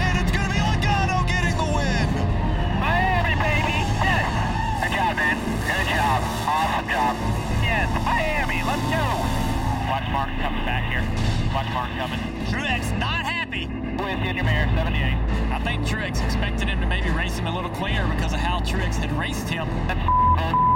[0.00, 2.08] And it's going to be Logano getting the win.
[2.80, 3.76] Miami, baby.
[4.00, 4.24] Yes.
[4.88, 5.36] Good job, man.
[5.68, 6.18] Good job.
[6.48, 7.12] Awesome job.
[7.60, 7.92] Yes.
[8.08, 8.64] Miami.
[8.64, 9.04] Let's go.
[9.84, 11.04] Watch Mark coming back here.
[11.52, 12.20] Watch Mark coming.
[12.48, 13.23] Truex not happy.
[14.04, 15.16] With you in your mirror, 78.
[15.48, 18.60] I think Truex expected him to maybe race him a little cleaner because of how
[18.60, 19.64] Truex had raced him.
[19.88, 20.04] That's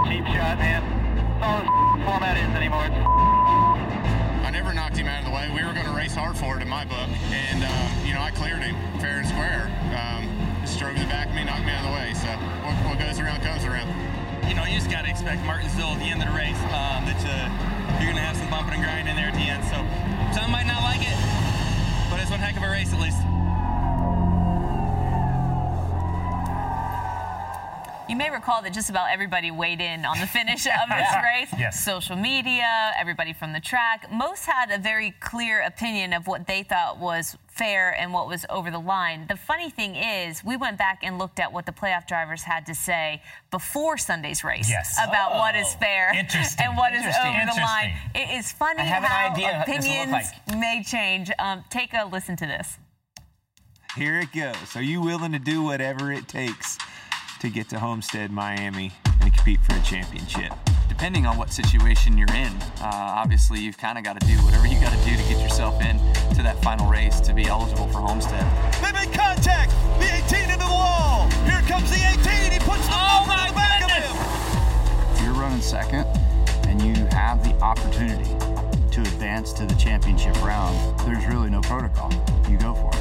[0.08, 0.80] cheap shot, man.
[0.80, 1.68] That's all this
[2.08, 2.88] format is anymore.
[2.88, 5.44] I never knocked him out of the way.
[5.52, 8.24] We were going to race hard for it in my book, and um, you know
[8.24, 9.68] I cleared him fair and square.
[9.92, 10.24] Um,
[10.64, 12.16] just drove in the back of me, knocked me out of the way.
[12.16, 12.32] So
[12.64, 13.92] what, what goes around comes around.
[14.48, 17.04] You know, you just got to expect Martinsville at the end of the race um,
[17.04, 17.44] that uh,
[18.00, 19.60] you're going to have some bumping and grinding there at the end.
[19.68, 19.84] So
[20.32, 21.12] some might not like it,
[22.28, 23.16] it's one heck of a race at least.
[28.06, 31.48] You may recall that just about everybody weighed in on the finish of this race.
[31.58, 31.82] Yes.
[31.82, 34.12] Social media, everybody from the track.
[34.12, 38.46] Most had a very clear opinion of what they thought was fair and what was
[38.48, 39.26] over the line.
[39.28, 42.64] The funny thing is, we went back and looked at what the playoff drivers had
[42.66, 44.96] to say before Sunday's race Yes.
[45.04, 47.94] about what is Oh, fair and what is over the line.
[48.14, 50.56] It is funny I have an how idea what this will look opinions like.
[50.58, 51.30] may change.
[51.38, 52.78] Um, take a listen to this.
[53.96, 54.76] Here it goes.
[54.76, 56.78] Are you willing to do whatever it takes
[57.40, 60.52] to get to Homestead, Miami, and compete for a championship?
[60.88, 64.66] Depending on what situation you're in, uh, obviously you've kind of got to do whatever
[64.66, 65.98] you got to do to get yourself in
[66.34, 68.44] to that final race to be eligible for Homestead.
[68.82, 69.70] They make contact.
[70.00, 71.28] The 18 into the wall.
[71.44, 72.52] Here comes the 18.
[72.52, 75.14] He puts the Oh, to the back of him.
[75.14, 76.06] If you're running second
[76.66, 78.34] and you have the opportunity
[78.90, 82.10] to advance to the championship round, there's really no protocol.
[82.48, 82.97] You go for it.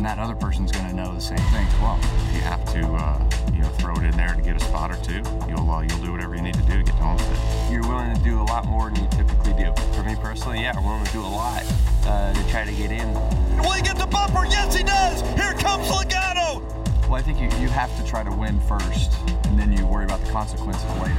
[0.00, 2.00] And that other person's going to know the same thing as well.
[2.30, 4.90] If you have to, uh, you know, throw it in there to get a spot
[4.90, 7.70] or two, you'll uh, you'll do whatever you need to do to get to Homestead.
[7.70, 9.74] You're willing to do a lot more than you typically do.
[9.92, 11.66] For me personally, yeah, I'm willing to do a lot
[12.06, 13.12] uh, to try to get in.
[13.58, 14.46] Will he get the bumper?
[14.46, 15.20] Yes, he does.
[15.38, 16.62] Here comes Logano.
[17.02, 19.12] Well, I think you, you have to try to win first,
[19.48, 21.12] and then you worry about the consequences later.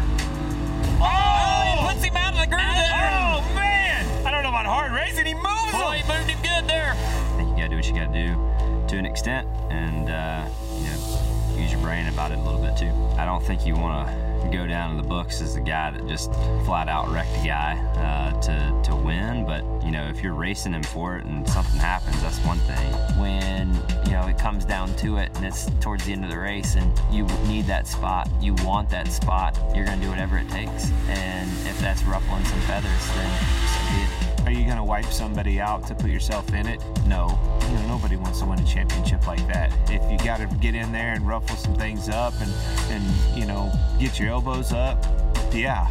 [0.99, 2.65] Oh, he puts him out of the groove.
[2.65, 4.25] Oh, man.
[4.25, 5.27] I don't know about hard racing.
[5.27, 6.03] He moves Oh, him.
[6.03, 6.93] he moved him good there.
[6.97, 10.09] I think you got to do what you got to do to an extent, and
[10.09, 12.91] uh, you know, use your brain about it a little bit too.
[13.17, 16.05] I don't think you want to go down in the books as the guy that
[16.09, 16.33] just
[16.65, 19.45] flat out wrecked a guy uh, to to win.
[19.45, 22.91] But you know, if you're racing him for it and something happens, that's one thing.
[23.17, 23.73] When
[24.05, 26.75] you know it comes down to it, and it's towards the end of the race,
[26.75, 30.91] and you need that spot, you want that spot, you're gonna do whatever it takes.
[31.07, 33.31] And if that's ruffling some feathers, then
[33.67, 34.20] so be it.
[34.45, 36.81] Are you going to wipe somebody out to put yourself in it?
[37.05, 37.39] No.
[37.61, 39.71] You know, nobody wants to win a championship like that.
[39.89, 42.51] If you got to get in there and ruffle some things up and,
[42.91, 45.05] and you know, get your elbows up,
[45.53, 45.87] yeah,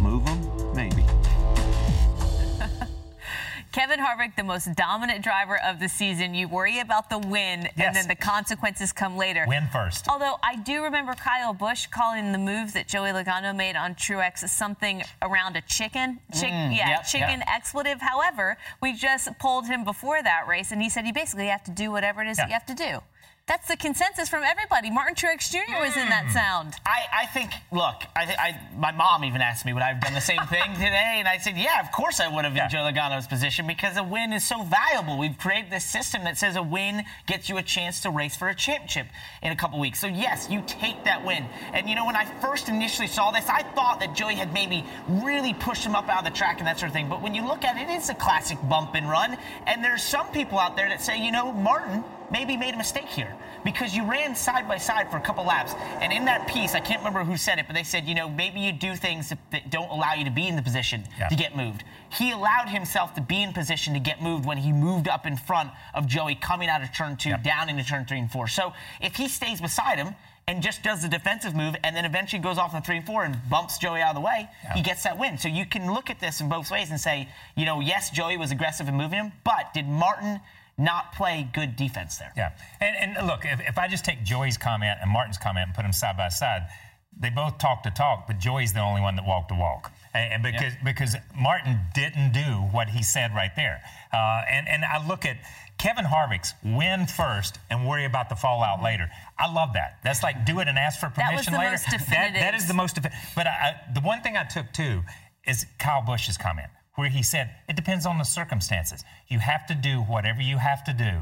[0.00, 1.04] move them, maybe.
[3.74, 6.32] Kevin Harvick, the most dominant driver of the season.
[6.32, 9.44] You worry about the win, and then the consequences come later.
[9.48, 10.06] Win first.
[10.08, 14.48] Although I do remember Kyle Busch calling the move that Joey Logano made on Truex
[14.48, 16.20] something around a chicken.
[16.32, 17.48] Chick- Mm, yeah, yep, chicken yep.
[17.48, 18.00] expletive.
[18.00, 21.72] However, we just pulled him before that race, and he said you basically have to
[21.72, 23.00] do whatever it is that you have to do.
[23.46, 24.90] That's the consensus from everybody.
[24.90, 25.78] Martin Truex Jr.
[25.78, 26.32] was in that mm.
[26.32, 26.76] sound.
[26.86, 30.00] I, I think, look, I, thi- I, my mom even asked me would I have
[30.00, 32.70] done the same thing today, and I said, yeah, of course I would have in
[32.70, 35.18] Joe Logano's position because a win is so valuable.
[35.18, 38.48] We've created this system that says a win gets you a chance to race for
[38.48, 39.08] a championship
[39.42, 40.00] in a couple weeks.
[40.00, 41.44] So yes, you take that win.
[41.74, 44.86] And you know, when I first initially saw this, I thought that Joey had maybe
[45.06, 47.10] really pushed him up out of the track and that sort of thing.
[47.10, 49.36] But when you look at it, it is a classic bump and run.
[49.66, 53.06] And there's some people out there that say, you know, Martin maybe made a mistake
[53.06, 53.34] here
[53.64, 55.74] because you ran side by side for a couple laps.
[56.00, 58.28] And in that piece, I can't remember who said it, but they said, you know,
[58.28, 61.28] maybe you do things that- don't allow you to be in the position Yeah.
[61.28, 61.82] to get moved.
[62.10, 65.36] He allowed himself to be in position to get moved when he moved up in
[65.36, 68.48] front of Joey coming out of turn two, down into turn three and four.
[68.48, 70.14] So if he stays beside him,
[70.46, 73.24] and just does the defensive move and then eventually goes off in three and four
[73.24, 75.38] and bumps Joey out of the way, he gets that win.
[75.38, 78.36] So you can look at this in both ways and say, you know, yes, Joey
[78.36, 80.40] was aggressive in moving him, but did Martin
[80.76, 82.32] not play good defense there?
[82.36, 82.52] Yeah.
[82.80, 85.82] And, and look, if, if I just take Joey's comment and Martin's comment and put
[85.82, 86.68] them side by side,
[87.18, 89.92] they both talk to talk, but Joey's the only one that walked the walk.
[90.14, 93.82] And, because because Martin didn't do what he said right there.
[94.12, 95.38] Uh, and, and I look at
[95.78, 99.10] Kevin Harvick's win first and worry about the fallout later.
[99.38, 99.98] I love that.
[100.04, 101.70] That's like do it and ask for That was permission the later.
[101.72, 102.98] most that, that is the most
[103.34, 105.02] But I, I, the one thing I took too
[105.46, 109.04] is Kyle Busch's comment, where he said, it depends on the circumstances.
[109.28, 111.12] You have to do whatever you have to do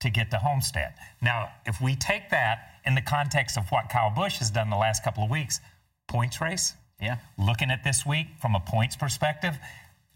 [0.00, 0.94] to get to Homestead.
[1.20, 4.76] Now, if we take that in the context of what Kyle Busch has done the
[4.76, 5.60] last couple of weeks,
[6.06, 9.58] points race, yeah, looking at this week from a points perspective,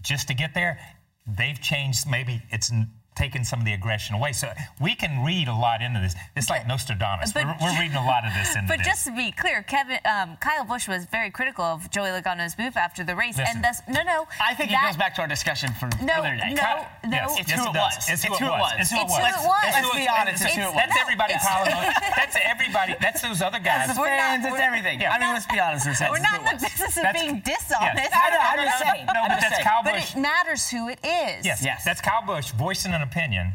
[0.00, 0.78] just to get there,
[1.26, 2.08] they've changed.
[2.08, 2.72] Maybe it's
[3.14, 4.32] taken some of the aggression away.
[4.32, 6.14] So we can read a lot into this.
[6.36, 7.32] It's like Nostradamus.
[7.32, 8.86] but- we're, we're reading a lot of this into But this.
[8.86, 12.76] just to be clear, Kevin, um, Kyle Busch was very critical of Joey Logano's move
[12.76, 13.56] after the race, Listen.
[13.56, 14.26] and that's no, no.
[14.40, 16.54] I think that, it goes back to our discussion from No, earlier today.
[16.54, 17.10] no, Kyle- no.
[17.10, 17.94] Yes, it's Yes, who it it does.
[17.96, 18.08] was.
[18.08, 18.72] It's who it was.
[18.80, 19.20] It's who it It's was.
[19.20, 19.62] who it was.
[19.62, 20.74] Let's It's who be honest, it's who it was.
[20.80, 21.84] That's everybody it's- piling on.
[22.16, 22.94] That's everybody.
[23.00, 23.92] That's those other guys.
[23.92, 25.04] That's the fans, it's everything.
[25.04, 25.84] I mean, let's be honest.
[25.86, 28.08] We're, We're not in the business of being dishonest.
[28.14, 29.04] I know, I'm just saying.
[29.06, 29.64] No, but that's saying.
[29.68, 31.44] Kyle But it matters who it is.
[31.44, 31.84] Yes, Yes.
[31.84, 33.54] That's Kyle Busch voicing an opinion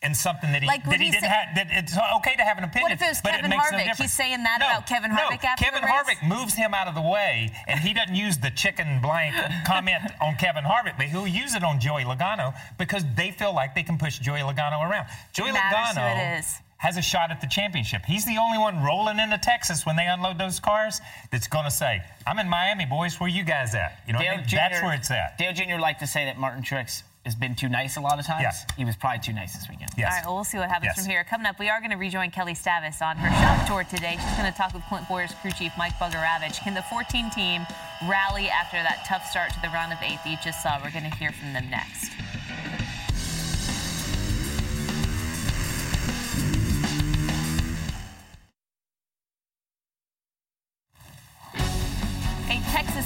[0.00, 1.56] and something that he, Like, that he he didn't say- have.
[1.56, 2.84] That it's okay to have an opinion.
[2.84, 3.84] What if it was but Kevin it makes no Harvick?
[3.84, 3.98] difference.
[3.98, 5.96] He's saying that no, about Kevin no, Harvick after Kevin the race?
[6.18, 9.34] Harvick moves him out of the way, and he doesn't use the chicken blank
[9.66, 13.74] comment on Kevin Harvick, but he'll use it on Joey Logano because they feel like
[13.74, 15.08] they can push Joey Logano around.
[15.32, 16.58] Joey matters who Logano it is.
[16.76, 18.04] has a shot at the championship.
[18.04, 21.00] He's the only one rolling into Texas when they unload those cars
[21.32, 23.18] that's going to say, "I'm in Miami, boys.
[23.18, 24.46] Where you guys at?" You know, what I Dale mean?
[24.52, 25.38] that's where it's at.
[25.38, 25.80] Dale Jr.
[25.80, 28.42] liked to say that Martin Truex has been too nice a lot of times.
[28.42, 28.64] Yes.
[28.76, 29.90] He was probably too nice this weekend.
[29.98, 30.10] Yes.
[30.10, 31.00] All right, well, we'll see what happens Yes.
[31.04, 31.24] from here.
[31.24, 34.16] Coming up, we are going to rejoin Kelly Stavast on her shop tour today.
[34.20, 36.60] She's going to talk with Clint Bowyer's crew chief, Mike Bugarewicz.
[36.62, 37.66] Can the 14 team
[38.08, 40.78] rally after that tough start to the round of eight that you just saw?
[40.82, 42.12] We're going to hear from them next.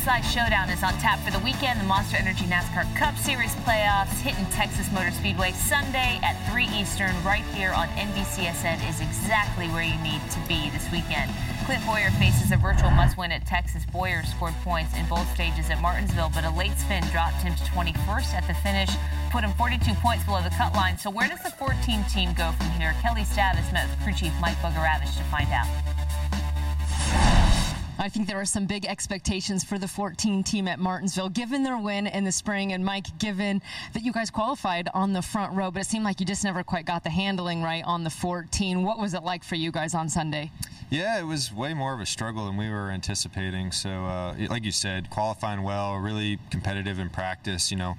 [0.03, 1.79] Texas-sized showdown is on tap for the weekend.
[1.79, 7.15] The Monster Energy NASCAR Cup Series playoffs hitting Texas Motor Speedway Sunday at 3 Eastern
[7.23, 11.31] right here on NBCSN is exactly where you need to be this weekend.
[11.67, 13.87] Clint Bowyer faces a virtual must-win at Texas.
[13.93, 17.63] Bowyer scored points in both stages at Martinsville, but a late spin dropped him to
[17.71, 18.91] 21st at the finish,
[19.31, 20.99] put him 42 points below the cut line.
[20.99, 21.79] So where does the 14
[22.11, 22.93] team go from here?
[23.03, 25.71] Kelly Stavast met with crew chief Mike Bugarewicz to find out.
[28.03, 31.79] I think there are some big expectations for the 14 team at Martinsville, given their
[31.79, 32.73] win in the spring.
[32.73, 33.63] And Mike, given
[33.93, 36.65] that you guys qualified on the front row, but it seemed like you just never
[36.65, 38.83] quite got the handling right on the 14.
[38.83, 40.51] What was it like for you guys on Sunday?
[40.91, 43.71] Yeah, it was way more of a struggle than we were anticipating.
[43.71, 47.71] So, uh, like you said, qualifying well, really competitive in practice.
[47.71, 47.97] You know,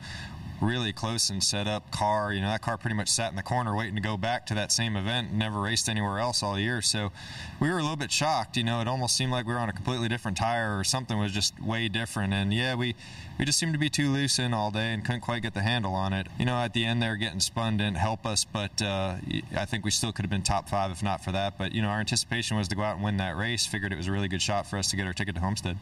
[0.62, 2.34] really close and set up car.
[2.34, 4.54] You know, that car pretty much sat in the corner waiting to go back to
[4.56, 5.34] that same event.
[5.34, 6.82] Never raced anywhere else all year.
[6.82, 7.12] So,
[7.60, 8.58] we were a little bit shocked.
[8.58, 11.18] You know, it almost seemed like we were on a completely different tire or something
[11.18, 12.34] was just way different.
[12.34, 12.96] And yeah, we
[13.38, 15.62] we just seemed to be too loose in all day and couldn't quite get the
[15.62, 16.28] handle on it.
[16.38, 19.16] You know, at the end there, getting spun didn't help us, but uh,
[19.56, 21.58] I think we still could have been top five if not for that.
[21.58, 23.66] But you know, our anticipation was to go out and win that race.
[23.66, 25.78] Figured it was a really good shot for us to get our ticket to Homestead.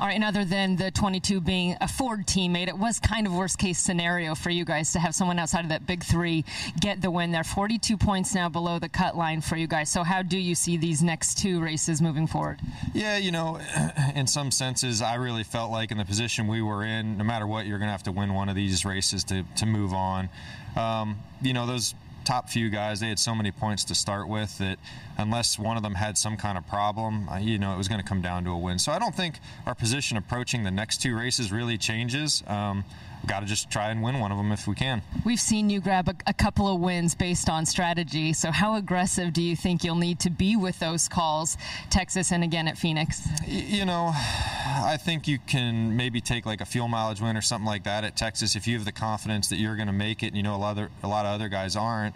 [0.00, 3.32] All right, and other than the 22 being a Ford teammate, it was kind of
[3.32, 6.44] worst case scenario for you guys to have someone outside of that big three
[6.80, 7.44] get the win there.
[7.44, 9.88] 42 points now below the cut line for you guys.
[9.88, 12.58] So how do you see these next two races moving forward?
[12.92, 13.60] Yeah, you know,
[14.16, 17.46] in some senses, I really felt like in the position we were in, no matter
[17.46, 20.28] what, you're going to have to win one of these races to, to move on.
[20.76, 21.94] Um, you know, those
[22.24, 24.78] top few guys, they had so many points to start with that
[25.18, 28.00] unless one of them had some kind of problem, uh, you know, it was going
[28.00, 28.78] to come down to a win.
[28.78, 32.42] So I don't think our position approaching the next two races really changes.
[32.46, 32.84] Um,
[33.26, 35.02] got to just try and win one of them if we can.
[35.24, 38.32] We've seen you grab a, a, couple of wins based on strategy.
[38.32, 41.56] So, how aggressive do you think you'll need to be with those calls,
[41.90, 43.26] Texas and again at Phoenix?
[43.46, 47.66] You know, I think you can maybe take like a fuel mileage win or something
[47.66, 50.28] like that at Texas if you have the confidence that you're going to make it.
[50.28, 52.14] And you know, a lot of a lot of other guys aren't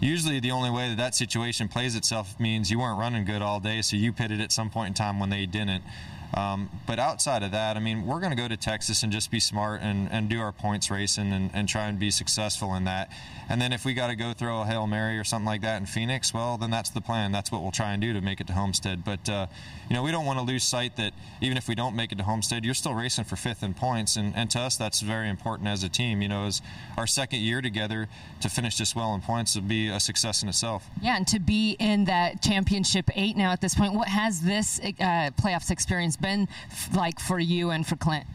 [0.00, 3.60] usually the only way that that situation plays itself means you weren't running good all
[3.60, 5.82] day, so you pitted at some point in time when they didn't.
[6.34, 9.30] Um, but outside of that, I mean, we're going to go to Texas and just
[9.30, 12.84] be smart and, and do our points racing and, and try and be successful in
[12.84, 13.10] that.
[13.48, 15.80] And then if we got to go throw a Hail Mary or something like that
[15.80, 17.32] in Phoenix, well, then that's the plan.
[17.32, 19.04] That's what we'll try and do to make it to Homestead.
[19.04, 19.46] But, uh,
[19.88, 22.18] you know, we don't want to lose sight that even if we don't make it
[22.18, 24.16] to Homestead, you're still racing for fifth in points.
[24.16, 26.22] And, and to us, that's very important as a team.
[26.22, 26.60] You know, as
[26.96, 28.08] our second year together
[28.40, 30.84] to finish this well in points would be a success in itself.
[31.00, 34.80] Yeah, and to be in that championship eight now at this point, what has this
[34.80, 36.48] uh, playoffs experience been
[36.94, 38.26] like for you and for Clint?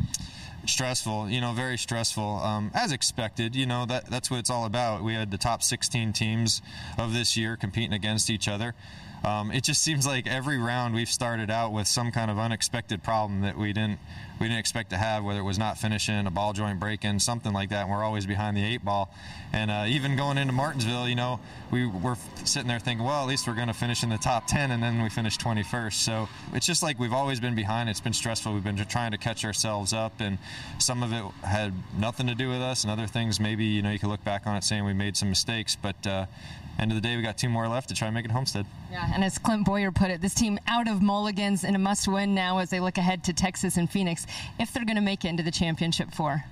[0.68, 2.24] stressful you know very stressful.
[2.24, 5.04] Um, as expected you know that that's what it's all about.
[5.04, 6.62] We had the top 16 teams
[6.98, 8.76] of this year competing against each other
[9.24, 13.04] um, it just seems like every round we've started out with some kind of unexpected
[13.04, 14.00] problem that we didn't
[14.42, 17.54] we didn't expect to have, whether it was not finishing, a ball joint break-in, something
[17.54, 17.84] like that.
[17.84, 19.14] And we're always behind the eight ball.
[19.54, 23.28] And uh, even going into Martinsville, you know, we were sitting there thinking, well, at
[23.28, 25.94] least we're going to finish in the top 10, and then we finished 21st.
[25.94, 27.88] So it's just like we've always been behind.
[27.88, 28.52] It's been stressful.
[28.52, 30.40] We've been trying to catch ourselves up, and
[30.80, 33.92] some of it had nothing to do with us, and other things maybe you know
[33.92, 36.08] you can look back on it saying we made some mistakes, but.
[36.08, 36.26] Uh,
[36.80, 38.66] end of the day, we got two more left to try and make it Homestead.
[38.92, 42.34] Yeah, and as Clint Bowyer put it, this team out of mulligans and a must-win
[42.34, 44.26] now as they look ahead to Texas and Phoenix
[44.60, 46.46] if they're going to make it into the championship four.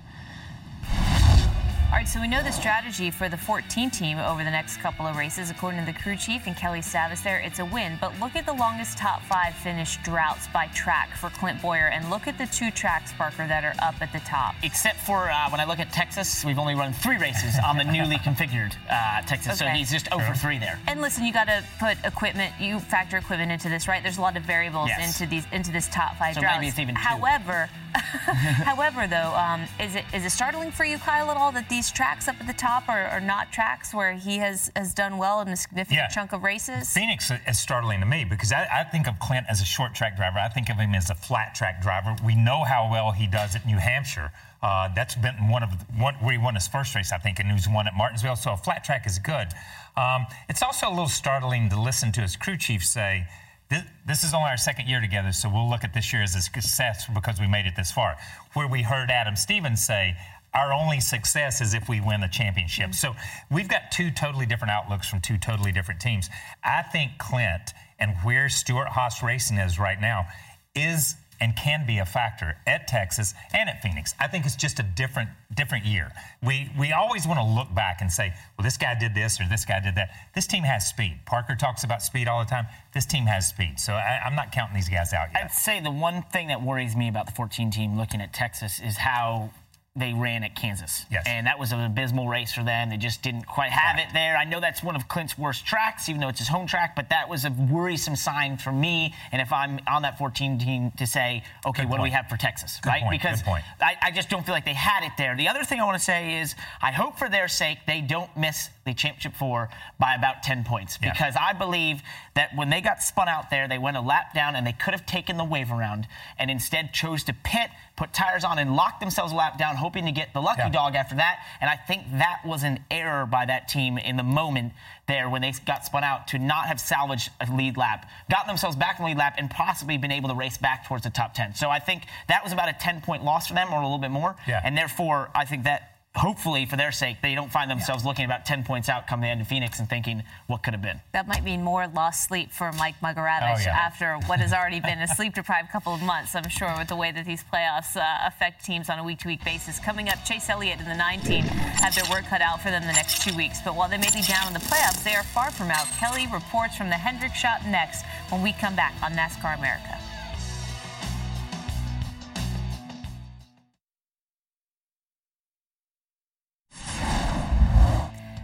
[2.00, 5.06] All right, so we know the strategy for the 14 team over the next couple
[5.06, 5.50] of races.
[5.50, 7.98] According to the crew chief and Kelly Stavast there, it's a win.
[8.00, 12.08] But look at the longest top five finish droughts by track for Clint Bowyer, and
[12.08, 14.54] look at the two tracks, Parker, that are up at the top.
[14.62, 17.84] Except for uh, when I look at Texas, we've only run three races on the
[17.84, 19.70] newly configured uh, Texas, okay.
[19.70, 20.78] so he's just over three there.
[20.86, 24.02] And listen, you got to put equipment, you factor equipment into this, right?
[24.02, 25.20] There's a lot of variables yes.
[25.20, 26.56] into these into this top five so droughts.
[26.56, 27.00] Maybe it's even two.
[27.02, 31.68] However, however, though, um, is it is it startling for you, Kyle, at all that
[31.68, 35.18] these tracks up at the top are, are not tracks where he has, has done
[35.18, 36.08] well in a significant yeah.
[36.08, 36.92] chunk of races?
[36.92, 40.16] Phoenix is startling to me because I, I, think of Clint as a short track
[40.16, 40.38] driver.
[40.38, 42.16] I think of him as a flat track driver.
[42.24, 44.32] We know how well he does at New Hampshire.
[44.62, 47.38] Uh, that's been one of the, one, where he won his first race, I think,
[47.38, 48.36] and he's won at Martinsville.
[48.36, 49.48] So a flat track is good.
[49.96, 53.26] Um, it's also a little startling to listen to his crew chief say,
[53.70, 56.34] this, this, is only our second year together, so we'll look at this year as
[56.34, 58.16] a success because we made it this far.
[58.54, 60.16] Where we heard Adam Stevens say,
[60.54, 62.94] our only success is if we win a championship.
[62.94, 63.14] So
[63.50, 66.28] we've got two totally different outlooks from two totally different teams.
[66.64, 70.26] I think Clint and where Stewart-Haas Racing is right now
[70.74, 74.14] is and can be a factor at Texas and at Phoenix.
[74.20, 76.12] I think it's just a different different year.
[76.42, 79.44] We we always want to look back and say, well, this guy did this or
[79.48, 80.10] this guy did that.
[80.34, 81.18] This team has speed.
[81.24, 82.66] Parker talks about speed all the time.
[82.92, 83.80] This team has speed.
[83.80, 85.44] So I, am not counting these guys out yet.
[85.44, 88.80] I'd say the one thing that worries me about the 14 team looking at Texas
[88.80, 89.50] is how
[89.96, 91.04] they ran at Kansas.
[91.10, 91.24] Yes.
[91.26, 92.90] And that was an abysmal race for them.
[92.90, 94.06] They just didn't quite have right.
[94.06, 94.36] it there.
[94.36, 97.08] I know that's one of Clint's worst tracks, even though it's his home track, but
[97.08, 99.12] that was a worrisome sign for me.
[99.32, 102.00] And if I'm on that 14 team to say, okay, Good what point.
[102.00, 103.02] do we have for Texas, Good right?
[103.02, 103.20] Point.
[103.20, 103.42] Because
[103.80, 105.36] I, I, just don't feel like they had it there.
[105.36, 108.34] The other thing I want to say is I hope for their sake they don't
[108.36, 111.12] miss the championship four by about 10 points yeah.
[111.12, 112.00] because I believe
[112.34, 114.94] that when they got spun out there, they went a lap down and they could
[114.94, 116.06] have taken the wave around
[116.38, 120.06] and instead chose to pit, put tires on, and lock themselves a lap down, hoping
[120.06, 120.70] to get the lucky yeah.
[120.70, 121.44] dog after that.
[121.60, 124.72] And I think that was an error by that team in the moment
[125.08, 128.76] there when they got spun out to not have salvaged a lead lap, gotten themselves
[128.76, 131.34] back in the lead lap, and possibly been able to race back towards the top
[131.34, 131.54] 10.
[131.54, 133.98] So I think that was about a 10 point loss for them or a little
[133.98, 134.36] bit more.
[134.46, 134.60] Yeah.
[134.62, 138.08] And therefore, I think that hopefully for their sake they don't find themselves yeah.
[138.08, 140.82] looking about 10 points out come the end of phoenix and thinking what could have
[140.82, 143.70] been that might mean more lost sleep for mike Bugarewicz oh, yeah.
[143.70, 146.96] after what has already been a sleep deprived couple of months i'm sure with the
[146.96, 150.80] way that these playoffs uh, affect teams on a week-to-week basis coming up chase elliott
[150.80, 153.76] and the 19 have their work cut out for them the next two weeks but
[153.76, 156.76] while they may be down in the playoffs they are far from out kelly reports
[156.76, 159.99] from the hendrick shop next when we come back on nascar america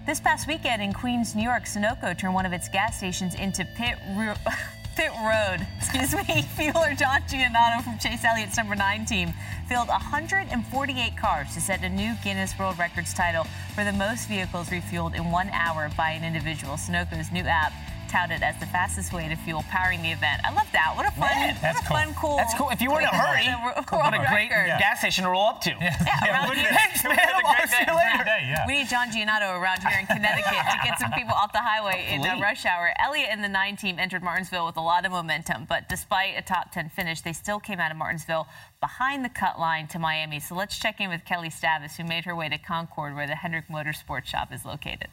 [0.07, 3.65] This past weekend in Queens, New York, Sunoco turned one of its gas stations into
[3.65, 4.35] pit, ro-
[4.97, 5.67] pit road.
[5.79, 6.43] Excuse me.
[6.57, 9.35] Fueler John Giannato from Chase Elliott's number nine team
[9.69, 14.69] filled 148 cars to set a new Guinness World Records title for the most vehicles
[14.69, 16.75] refueled in one hour by an individual.
[16.75, 17.73] Sunoco's new app
[18.07, 20.41] touted as the fastest way to fuel powering the event.
[20.45, 20.95] I love that.
[20.97, 22.37] What a fun, Man, what a fun, cool.
[22.37, 22.71] That's cool.
[22.71, 23.47] If you were in a hurry,
[23.91, 25.71] what a great gas station to roll up to.
[25.71, 26.71] Yeah, around here.
[26.71, 27.19] Thanks, man.
[27.19, 28.25] I'll see you later.
[28.67, 32.07] We need John Giannotto around here in Connecticut to get some people off the highway
[32.11, 32.41] in Please.
[32.41, 32.93] rush hour.
[32.99, 36.43] Elliott and the nine team entered Martinsville with a lot of momentum, but despite a
[36.43, 38.47] top 10 finish, they still came out of Martinsville
[38.81, 40.41] behind the cut line to Miami.
[40.41, 43.35] So let's check in with Kelly Stavast, who made her way to Concord, where the
[43.37, 45.09] Hendrick Motorsports shop is located.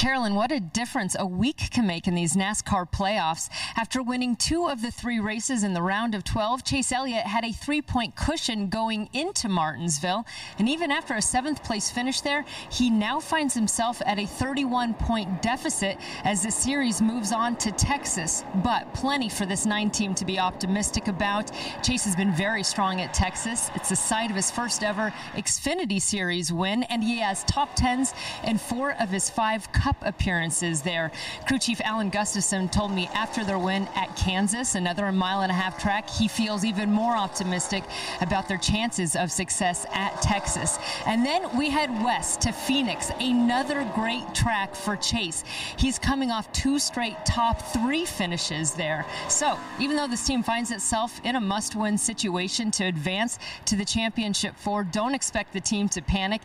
[0.00, 3.50] Carolyn, what a difference a week can make in these NASCAR playoffs.
[3.76, 7.44] After winning two of the three races in the round of 12, Chase Elliott had
[7.44, 10.24] a three point cushion going into Martinsville.
[10.58, 14.94] And even after a seventh place finish there, he now finds himself at a 31
[14.94, 18.42] point deficit as the series moves on to Texas.
[18.64, 21.52] But plenty for this nine team to be optimistic about.
[21.82, 23.70] Chase has been very strong at Texas.
[23.74, 28.14] It's the site of his first ever Xfinity Series win, and he has top tens
[28.44, 31.10] in four of his five Cup appearances there.
[31.48, 35.54] Crew Chief Alan Gustafson told me after their win at Kansas, another mile and a
[35.54, 37.82] half track, he feels even more optimistic
[38.20, 40.78] about their chances of success at Texas.
[41.06, 45.42] And then we head west to Phoenix, another great track for Chase.
[45.76, 49.04] He's coming off two straight top three finishes there.
[49.28, 53.74] So even though this team finds itself in a must win situation to advance to
[53.74, 56.42] the championship four, don't expect the team to panic.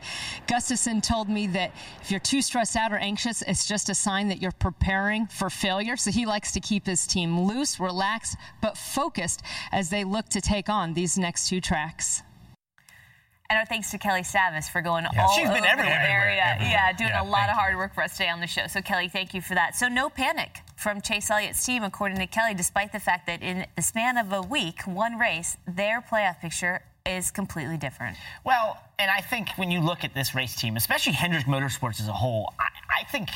[0.47, 1.71] Gustafson told me that
[2.01, 5.49] if you're too stressed out or anxious, it's just a sign that you're preparing for
[5.49, 5.97] failure.
[5.97, 10.41] So he likes to keep his team loose, relaxed, but focused as they look to
[10.41, 12.23] take on these next two tracks.
[13.47, 15.85] And our thanks to Kelly Stavast for going Yeah, all she's been over everywhere.
[16.01, 16.41] the area.
[16.55, 16.71] Everywhere.
[16.71, 18.65] Yeah, doing Yeah, a lot of hard work for us today on the show.
[18.67, 19.75] So, Kelly, thank you for that.
[19.75, 23.67] So, no panic from Chase Elliott's team, according to Kelly, despite the fact that in
[23.75, 28.17] the span of a week, one race, their playoff picture is completely different.
[28.43, 32.07] Well, and I think when you look at this race team, especially Hendrick Motorsports as
[32.07, 32.67] a whole, I,
[33.01, 33.29] I think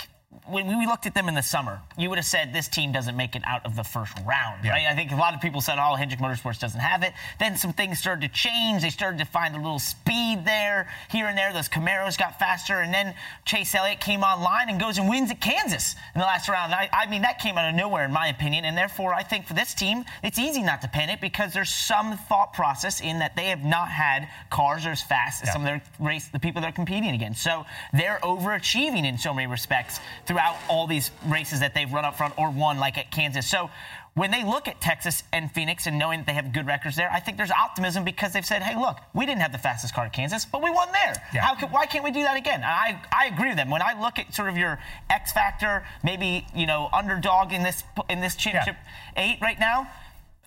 [0.52, 3.16] when we looked at them in the summer, you would have said this team doesn't
[3.16, 4.86] make it out of the first round, right?
[4.88, 7.14] I think a lot of people said, oh, Hendrick Motorsports doesn't have it.
[7.40, 8.82] Then some things started to change.
[8.82, 11.54] They started to find a little speed there, here and there.
[11.54, 13.14] Those Camaros got faster, and then
[13.46, 16.74] Chase Elliott came online and goes and wins at Kansas in the last round.
[16.74, 19.46] I, I mean, that came out of nowhere, in my opinion, and therefore I think
[19.46, 23.36] for this team, it's easy not to panic because there's some thought process in that
[23.36, 26.72] they have not had cars as fast as some of their race, the people they're
[26.72, 27.44] competing against.
[27.44, 30.39] So they're overachieving in so many respects throughout
[30.70, 33.50] all these races that they've run up front or won, like at Kansas.
[33.50, 33.70] So
[34.16, 37.10] when they look at Texas and Phoenix and knowing that they have good records there,
[37.12, 40.06] I think there's optimism because they've said, hey, look, we didn't have the fastest car
[40.06, 41.14] at Kansas, but we won there.
[41.42, 42.62] How could, why can't we do that again?
[42.64, 43.70] I, I agree with them.
[43.70, 44.80] When I look at sort of your
[45.10, 48.76] X factor, maybe, you know, underdog in this, in this championship
[49.16, 49.88] eight right now,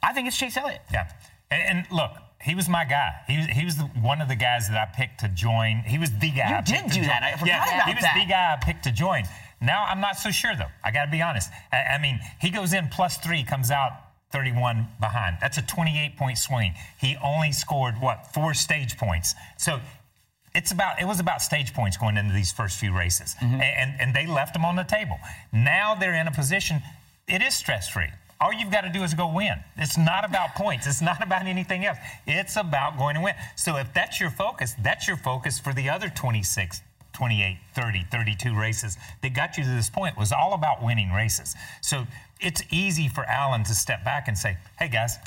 [0.02, 0.82] I think it's Chase Elliott.
[0.92, 1.10] Yeah.
[1.50, 2.10] And, and look,
[2.42, 3.12] he was my guy.
[3.28, 5.84] He was, he was the, one of the guys that I picked to join.
[5.86, 6.50] He was the guy.
[6.50, 7.06] You I did do join.
[7.06, 7.22] that.
[7.22, 8.14] I forgot yeah, about He was that.
[8.18, 9.22] the guy I picked to join.
[9.62, 10.70] Now I'm not so sure though.
[10.84, 11.50] I got to be honest.
[11.72, 13.92] I, I mean, he goes in plus three, comes out
[14.32, 15.36] 31 behind.
[15.40, 16.74] That's a 28 point swing.
[16.98, 19.34] He only scored what four stage points.
[19.58, 19.78] So
[20.54, 23.60] it's about it was about stage points going into these first few races, Mm-hmm.
[23.60, 25.18] And and they left them on the table.
[25.52, 26.82] Now they're in a position.
[27.28, 28.08] It is stress free.
[28.40, 29.54] All you've got to do is go win.
[29.76, 30.86] It's not about points.
[30.88, 31.98] It's not about anything else.
[32.26, 33.34] It's about going to win.
[33.54, 36.82] So if that's your focus, that's your focus for the other 26,
[37.12, 41.54] 28, 30, 32 races that got you to this point was all about winning races.
[41.80, 42.06] So
[42.40, 45.18] it's easy for Alan to step back and say, "Hey guys,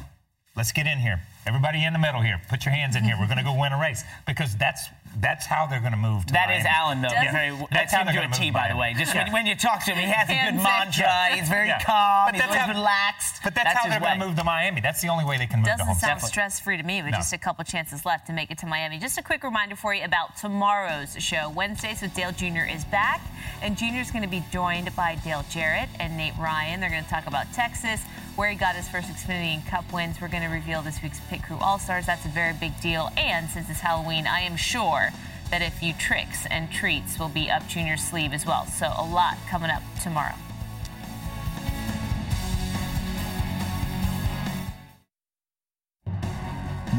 [0.56, 1.22] let's get in here.
[1.46, 2.42] Everybody in the middle here.
[2.50, 3.16] Put your hands in here.
[3.20, 4.88] We're going to go win a race because that's
[5.22, 6.26] that's how they're going to move.
[6.28, 6.70] To That is Miami.
[6.70, 7.10] Alan, though.
[7.12, 7.32] Yeah.
[7.32, 8.94] Very, That's that's how him they're to a gonna T, move by the way.
[8.98, 9.24] Just Yeah.
[9.24, 11.04] when, when you talk to him, he has a good mantra.
[11.06, 11.36] Yeah.
[11.36, 11.80] He's very Yeah.
[11.82, 12.28] calm.
[12.28, 13.42] But He's that's always how- relaxed.
[13.44, 14.82] But that's, how they're going to move to Miami.
[14.82, 15.96] That's the only way they can move to Doesn't home.
[15.98, 17.18] sound stress free to me, but No.
[17.18, 18.98] just a couple chances left to make it to Miami.
[19.00, 21.50] Just a quick reminder for you about tomorrow's show.
[21.50, 22.66] Wednesdays with Dale Jr.
[22.66, 23.22] is back,
[23.62, 24.00] and Jr.
[24.02, 26.80] is going to be joined by Dale Jarrett and Nate Ryan.
[26.80, 28.02] They're going to talk about Texas,
[28.36, 30.20] where he got his first Xfinity and Cup wins.
[30.20, 32.06] We're going to reveal this week's Pit Crew All Stars.
[32.06, 33.10] That's a very big deal.
[33.18, 35.10] And since it's Halloween, I am sure
[35.52, 38.66] that a few tricks and treats will be up Junior's sleeve as well.
[38.66, 40.36] So a lot coming up tomorrow.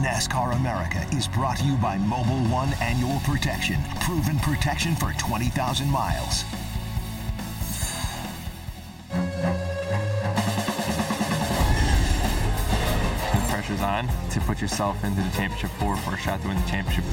[0.02, 3.80] NASCAR America is brought to you by Mobil 1 Annual Protection.
[4.00, 6.44] Proven protection for 20,000 miles.
[14.04, 17.04] To put yourself into the championship four for a shot to win the championship.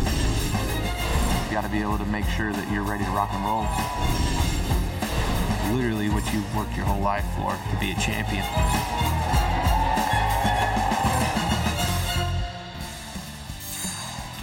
[1.47, 3.63] You got to be able to make sure that you're ready to rock and roll.
[5.73, 8.43] Literally, what you've worked your whole life for to be a champion.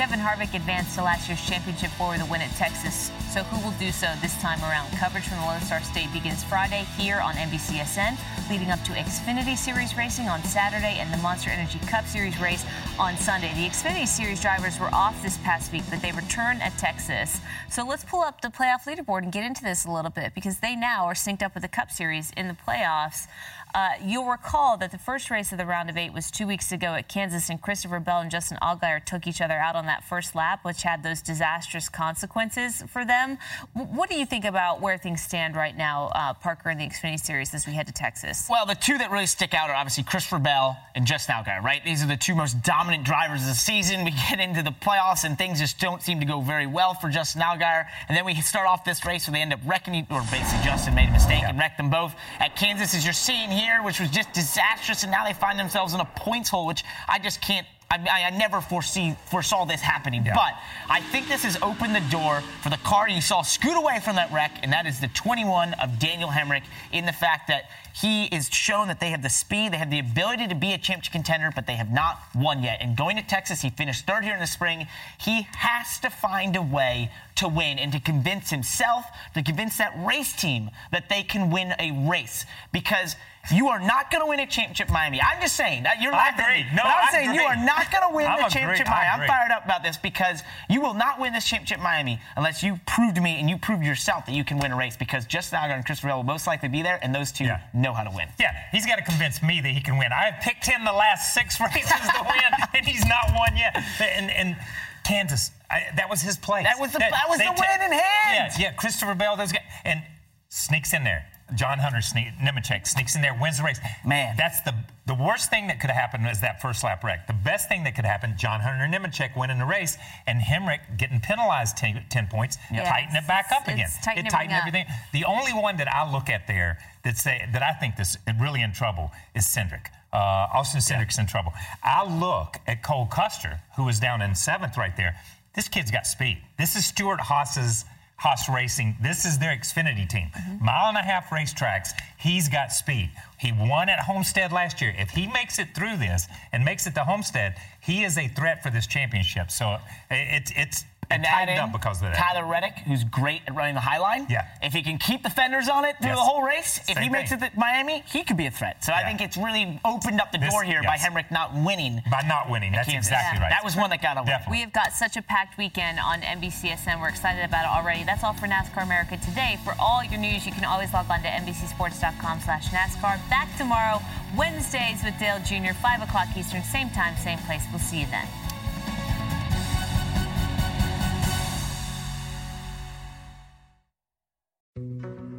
[0.00, 3.62] Kevin Harvick advanced to last year's championship four with a win at Texas So who
[3.62, 4.90] will do so this time around?
[4.96, 8.16] Coverage from the Lone Star State begins Friday here on NBCSN,
[8.50, 12.64] leading up to Xfinity Series racing on Saturday and the Monster Energy Cup Series race
[12.98, 13.52] on Sunday.
[13.54, 17.40] The Xfinity Series drivers were off this past week, but they return at Texas.
[17.70, 20.58] So let's pull up the playoff leaderboard and get into this a little bit because
[20.58, 23.28] they now are synced up with the Cup Series in the playoffs.
[23.74, 26.72] Uh, you'll recall that the first race of the round of eight was two weeks
[26.72, 30.02] ago at Kansas, and Christopher Bell and Justin Allgaier took each other out on that
[30.04, 33.38] first lap, which had those disastrous consequences for them.
[33.76, 36.86] W- what do you think about where things stand right now, uh, Parker, in the
[36.86, 38.46] Xfinity Series as we head to Texas?
[38.50, 41.84] Well, the two that really stick out are obviously Christopher Bell and Justin Allgaier, right?
[41.84, 44.04] These are the two most dominant drivers of the season.
[44.04, 47.08] We get into the playoffs, and things just don't seem to go very well for
[47.08, 47.86] Justin Allgaier.
[48.08, 50.94] And then we start off this race where they end up wrecking, or basically Justin
[50.94, 54.10] made a mistake and wrecked them both at Kansas, as you're seeing here, which was
[54.10, 55.02] just disastrous.
[55.02, 57.66] And now they find themselves in a points hole, which I just can't.
[57.90, 60.54] I, I, I never foresee foresaw this happening, but
[60.88, 64.14] I think this has opened the door for the car you saw scoot away from
[64.14, 66.62] that wreck, and that is the 21 of Daniel Hemric.
[66.92, 69.98] In the fact that he is shown that they have the speed, they have the
[69.98, 72.78] ability to be a championship contender, but they have not won yet.
[72.80, 74.86] And going to Texas, he finished third here in the spring.
[75.20, 79.04] He has to find a way to win and to convince himself,
[79.34, 83.16] to convince that race team that they can win a race because.
[83.52, 85.18] You are not going to win a championship Miami.
[85.20, 85.84] I'm just saying.
[85.84, 86.62] that You're I laughing at agree.
[86.64, 86.76] me.
[86.76, 89.22] No, but I'm I saying you are not going to win I'm the championship Miami.
[89.22, 92.78] I'm fired up about this because you will not win this championship Miami unless you
[92.86, 95.58] prove to me and you prove yourself that you can win a race because Justin
[95.58, 98.10] Allgaier and Christopher Bell will most likely be there, and those two know how to
[98.14, 98.28] win.
[98.38, 100.12] Yeah, he's got to convince me that he can win.
[100.12, 103.74] I have picked him the last six races to win, and he's not won yet.
[104.00, 104.56] And, and
[105.04, 106.64] Kansas, I, that was his place.
[106.64, 108.52] That was the- that was the win in hand.
[108.52, 108.72] Yeah, yeah.
[108.72, 110.02] Christopher Bell, those guys, and
[110.50, 111.26] sneaks in there.
[111.54, 113.80] John Hunter, sneak, Nemechek sneaks in there, wins the race.
[114.04, 114.74] Man, that's the
[115.06, 117.26] the worst thing that could have happened is that first lap wreck.
[117.26, 119.98] The best thing that could happen, John Hunter Nemechek winning the race,
[120.28, 122.88] and Hemric getting penalized 10, 10 points, Yeah.
[122.88, 123.86] tighten it back up It's- again.
[123.86, 123.96] it's
[124.28, 124.86] it tightened everything everything.
[125.12, 128.62] The only one that I look at there that say that I think is really
[128.62, 129.86] in trouble is Cindric.
[130.12, 130.16] Uh,
[130.52, 131.52] Austin Cindric's in trouble.
[131.82, 135.16] I look at Cole Custer, who is down in seventh right there.
[135.54, 136.40] This kid's got speed.
[136.56, 137.84] This is Stewart Haas's
[138.20, 138.96] Haas Racing.
[139.00, 140.28] This is their Xfinity team.
[140.36, 140.62] Mm-hmm.
[140.62, 141.92] Mile and a half racetracks.
[142.18, 143.10] He's got speed.
[143.38, 144.94] He won at Homestead last year.
[144.98, 148.62] If he makes it through this and makes it to Homestead, he is a threat
[148.62, 149.50] for this championship.
[149.50, 149.78] So
[150.10, 152.16] it, it's it's And it add in up because of that.
[152.16, 154.26] Tyler Reddick, who's great at running the high line.
[154.30, 154.46] Yeah.
[154.62, 156.18] If he can keep the fenders on it through Yes.
[156.18, 157.42] the whole race, if Same he makes thing.
[157.42, 158.82] it to Miami, he could be a threat.
[158.84, 160.86] So I think it's really opened up the This- door here yes.
[160.86, 162.02] by Hemric not winning.
[162.10, 163.10] By not winning, that's Kansas.
[163.10, 163.50] exactly right.
[163.50, 164.38] That was one that got away.
[164.48, 167.00] We have got such a packed weekend on NBCSN.
[167.00, 168.04] We're excited about it already.
[168.04, 169.58] That's all for NASCAR America today.
[169.64, 173.18] For all your news, you can always log on to NBCSports.com slash NASCAR.
[173.28, 174.00] Back tomorrow,
[174.36, 177.64] Wednesdays with Dale Jr., 5 o'clock Eastern, same time, same place.
[177.70, 178.26] We'll see you then.